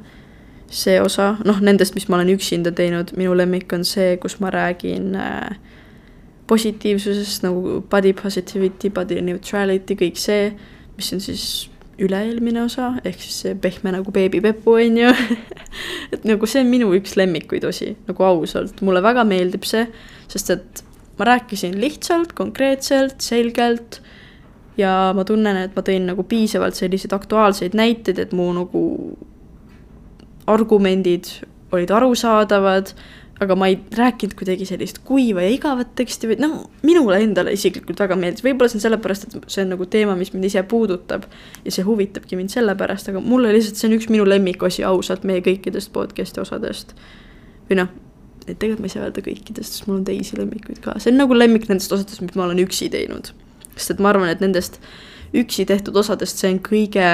[0.71, 4.51] see osa, noh nendest, mis ma olen üksinda teinud, minu lemmik on see, kus ma
[4.53, 5.57] räägin äh,
[6.47, 10.49] positiivsusest nagu body positivity, body neutrality, kõik see,
[10.97, 11.45] mis on siis
[12.01, 15.11] üle-eelmine osa, ehk siis see pehme nagu beebipepu, on ju
[16.13, 19.85] et nagu see on minu üks lemmikuid osi, nagu ausalt, mulle väga meeldib see,
[20.31, 20.83] sest et
[21.19, 23.99] ma rääkisin lihtsalt, konkreetselt, selgelt
[24.79, 28.81] ja ma tunnen, et ma tõin nagu piisavalt selliseid aktuaalseid näiteid, et mu nagu
[30.47, 31.29] argumendid
[31.71, 32.91] olid arusaadavad,
[33.41, 38.03] aga ma ei rääkinud kuidagi sellist kuiva ja igavat teksti, vaid noh, minule endale isiklikult
[38.03, 41.25] väga meeldis, võib-olla see on sellepärast, et see on nagu teema, mis mind ise puudutab
[41.65, 45.41] ja see huvitabki mind sellepärast, aga mulle lihtsalt see on üks minu lemmikosi ausalt meie
[45.45, 46.93] kõikidest podcast'i osadest.
[47.69, 47.89] või noh,
[48.45, 51.17] et tegelikult ma ei saa öelda kõikidest, sest mul on teisi lemmikuid ka, see on
[51.23, 53.33] nagu lemmik nendest osadest, mis ma olen üksi teinud.
[53.73, 54.77] sest et ma arvan, et nendest
[55.33, 57.07] üksi tehtud osadest see on kõige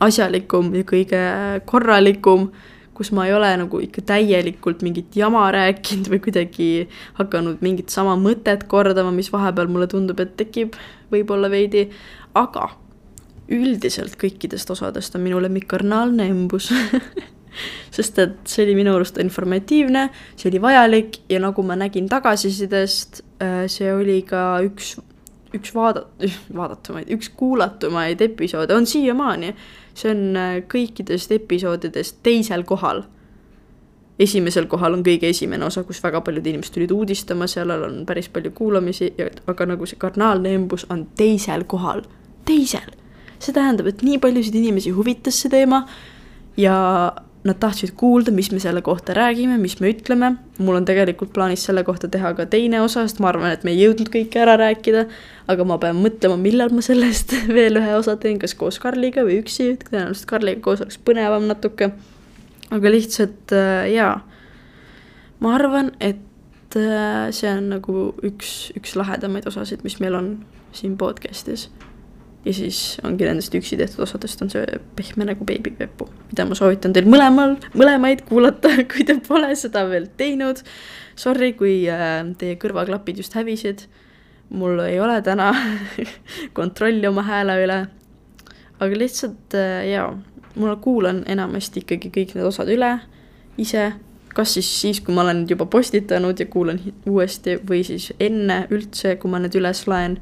[0.00, 1.22] asjalikum ja kõige
[1.68, 2.50] korralikum,
[2.94, 6.68] kus ma ei ole nagu ikka täielikult mingit jama rääkinud või kuidagi
[7.18, 10.76] hakanud mingit sama mõtet kordama, mis vahepeal mulle tundub, et tekib
[11.12, 11.88] võib-olla veidi,
[12.38, 12.68] aga
[13.52, 16.70] üldiselt kõikidest osadest on minu lemmik karnaalne embus.
[17.92, 20.06] Sest et see oli minu arust informatiivne,
[20.40, 24.94] see oli vajalik ja nagu ma nägin tagasisidest, äh, see oli ka üks,
[25.52, 26.06] üks vaada-,
[26.58, 29.52] vaadatumaid, üks kuulatumaid episoode, on siiamaani
[29.94, 33.04] see on äh, kõikidest episoodidest teisel kohal.
[34.18, 38.28] esimesel kohal on kõige esimene osa, kus väga paljud inimesed tulid uudistama, seal on päris
[38.28, 39.12] palju kuulamisi,
[39.46, 42.04] aga nagu see kardinaalne embus on teisel kohal,
[42.44, 42.92] teisel.
[43.38, 45.82] see tähendab, et nii paljusid inimesi huvitas see teema
[46.56, 46.76] ja
[47.42, 50.36] nad tahtsid kuulda, mis me selle kohta räägime, mis me ütleme.
[50.58, 53.74] mul on tegelikult plaanis selle kohta teha ka teine osa, sest ma arvan, et me
[53.74, 55.06] ei jõudnud kõike ära rääkida.
[55.50, 59.40] aga ma pean mõtlema, millal ma sellest veel ühe osa teen, kas koos Karliga või
[59.42, 61.90] üksi, tõenäoliselt Karliga koos oleks põnevam natuke.
[62.70, 64.20] aga lihtsalt äh, jaa,
[65.42, 70.36] ma arvan, et äh, see on nagu üks, üks lahedamaid osasid, mis meil on
[70.72, 71.72] siin podcast'is
[72.44, 76.94] ja siis ongi nendest üksi tehtud osadest on see pehme nagu beebipepu, mida ma soovitan
[76.94, 80.62] teil mõlemal, mõlemaid kuulata, kui te pole seda veel teinud.
[81.18, 83.86] Sorry, kui äh, teie kõrvaklapid just hävisid.
[84.52, 85.52] mul ei ole täna
[86.58, 87.80] kontrolli oma hääle üle.
[88.80, 90.10] aga lihtsalt äh, jaa,
[90.56, 92.98] ma kuulan enamasti ikkagi kõik need osad üle
[93.56, 93.92] ise
[94.34, 99.16] kas siis siis, kui ma olen juba postitanud ja kuulan uuesti või siis enne üldse,
[99.16, 100.18] kui ma need üles laen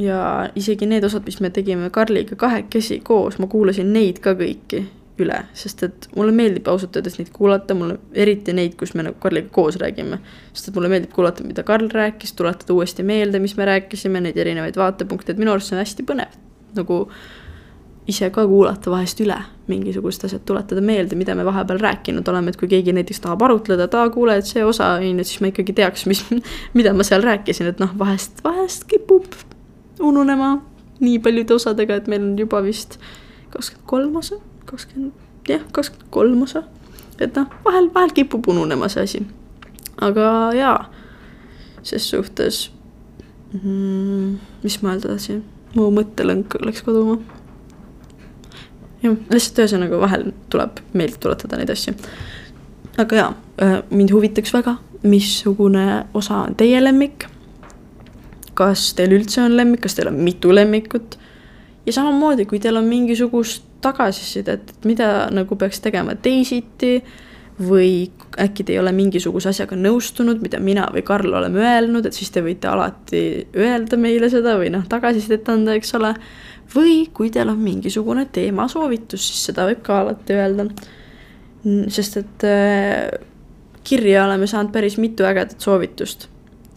[0.00, 4.84] ja isegi need osad, mis me tegime Karliga kahekesi koos, ma kuulasin neid ka kõiki
[5.20, 9.18] üle, sest et mulle meeldib ausalt öeldes neid kuulata, mulle eriti neid, kus me nagu
[9.20, 10.20] Karliga koos räägime.
[10.52, 14.36] sest et mulle meeldib kuulata, mida Karl rääkis, tuletada uuesti meelde, mis me rääkisime, neid
[14.36, 16.40] erinevaid vaatepunkte, et minu arust see on hästi põnev.
[16.74, 17.06] nagu
[18.08, 19.36] ise ka kuulata vahest üle
[19.70, 23.86] mingisugused asjad, tuletada meelde, mida me vahepeal rääkinud oleme, et kui keegi näiteks tahab arutleda,
[23.86, 26.24] et aa, kuule, et see osa on ju, siis ma ikkagi teaks, mis,
[26.78, 29.28] mida ma seal rääkisin, et noh, vahest, vahest kipub
[30.00, 30.54] ununema
[31.00, 32.98] nii paljude osadega, et meil on juba vist
[33.50, 34.36] kakskümmend kolm osa,
[34.68, 35.12] kakskümmend,
[35.48, 36.64] jah, kakskümmend kolm osa.
[37.20, 39.22] et noh, vahel, vahel kipub ununema see asi.
[40.00, 40.26] aga
[40.56, 40.76] jaa,
[41.82, 42.70] ses suhtes
[43.52, 45.42] mm,, mis ma öelda tahtsin,
[45.74, 47.18] mu mõttelõng läks kaduma.
[49.02, 51.96] jah, lihtsalt ühesõnaga vahel tuleb meelde tuletada neid asju.
[52.98, 57.26] aga jaa, äh, mind huvitaks väga, missugune osa on teie lemmik
[58.60, 61.18] kas teil üldse on lemmik, kas teil on mitu lemmikut.
[61.86, 66.98] ja samamoodi, kui teil on mingisugust tagasisidet, et mida nagu peaks tegema teisiti
[67.60, 72.16] või äkki te ei ole mingisuguse asjaga nõustunud, mida mina või Karl oleme öelnud, et
[72.16, 73.22] siis te võite alati
[73.56, 76.14] öelda meile seda või noh, tagasisidet anda, eks ole.
[76.74, 80.68] või kui teil on mingisugune teemasoovitus, siis seda võib ka alati öelda.
[81.88, 83.08] sest et äh,
[83.84, 86.28] kirja oleme saanud päris mitu ägedat soovitust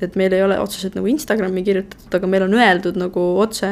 [0.01, 3.69] et meil ei ole otseselt nagu Instagrami kirjutatud, aga meil on öeldud nagu otse,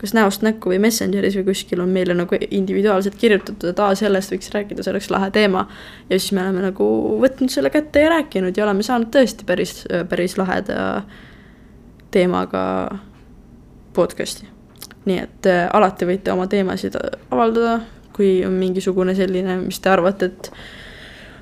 [0.00, 4.32] kas näost näkku või Messengeris või kuskil on meile nagu individuaalselt kirjutatud, et aa, sellest
[4.32, 5.66] võiks rääkida, see oleks lahe teema.
[6.10, 6.86] ja siis me oleme nagu
[7.22, 11.02] võtnud selle kätte ja rääkinud ja oleme saanud tõesti päris, päris laheda
[12.14, 12.64] teemaga
[13.96, 14.48] podcast'i.
[15.06, 16.96] nii et äh, alati võite oma teemasid
[17.30, 17.80] avaldada,
[18.16, 20.50] kui on mingisugune selline, mis te arvate, et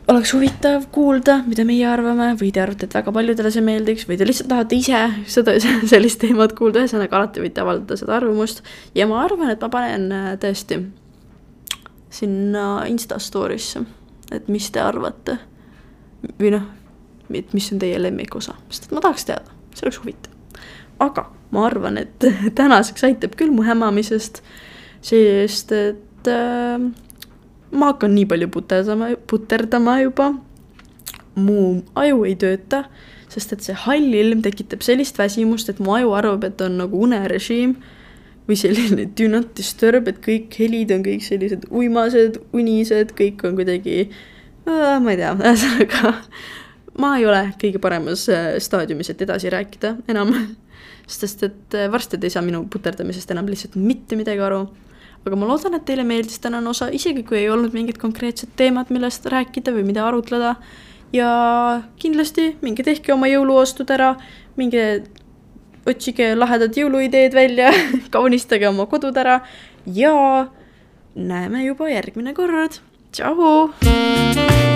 [0.09, 4.19] oleks huvitav kuulda, mida meie arvame või te arvate, et väga paljudele see meeldiks või
[4.21, 5.01] te lihtsalt tahate ise
[5.31, 5.55] seda,
[5.93, 8.63] sellist teemat kuulda, ühesõnaga alati võite avaldada seda arvamust.
[8.95, 10.81] ja ma arvan, et ma panen äh, tõesti
[12.15, 13.85] sinna Insta story'sse,
[14.33, 15.39] et mis te arvate.
[16.39, 16.69] või noh,
[17.33, 20.61] et mis on teie lemmikosa, sest et ma tahaks teada, see oleks huvitav.
[21.03, 22.29] aga ma arvan, et
[22.61, 24.43] tänaseks aitab küll mu hämamisest,
[25.05, 26.93] sest et äh,
[27.75, 30.35] ma hakkan nii palju puterdama, puterdama juba.
[31.35, 32.85] mu aju ei tööta,
[33.27, 37.01] sest et see hall ilm tekitab sellist väsimust, et mu aju arvab, et on nagu
[37.03, 37.75] unerežiim
[38.47, 43.59] või selline do not disturb, et kõik helid on kõik sellised uimased, unised, kõik on
[43.59, 46.15] kuidagi äh,, ma ei tea, ühesõnaga
[47.03, 50.31] ma ei ole kõige paremas äh, staadiumis, et edasi rääkida enam
[51.19, 54.69] sest et äh, varsti te ei saa minu puterdamisest enam lihtsalt mitte midagi aru
[55.25, 58.91] aga ma loodan, et teile meeldis tänane osa, isegi kui ei olnud mingit konkreetset teemat,
[58.93, 60.57] millest rääkida või mida arutleda.
[61.15, 61.29] ja
[62.03, 64.17] kindlasti minge tehke oma jõuluostud ära,
[64.57, 65.05] minge
[65.87, 67.71] otsige lahedad jõuluideed välja
[68.15, 69.41] kaunistage oma kodud ära
[69.87, 70.49] ja
[71.15, 72.81] näeme juba järgmine kord.
[73.13, 74.74] tšau.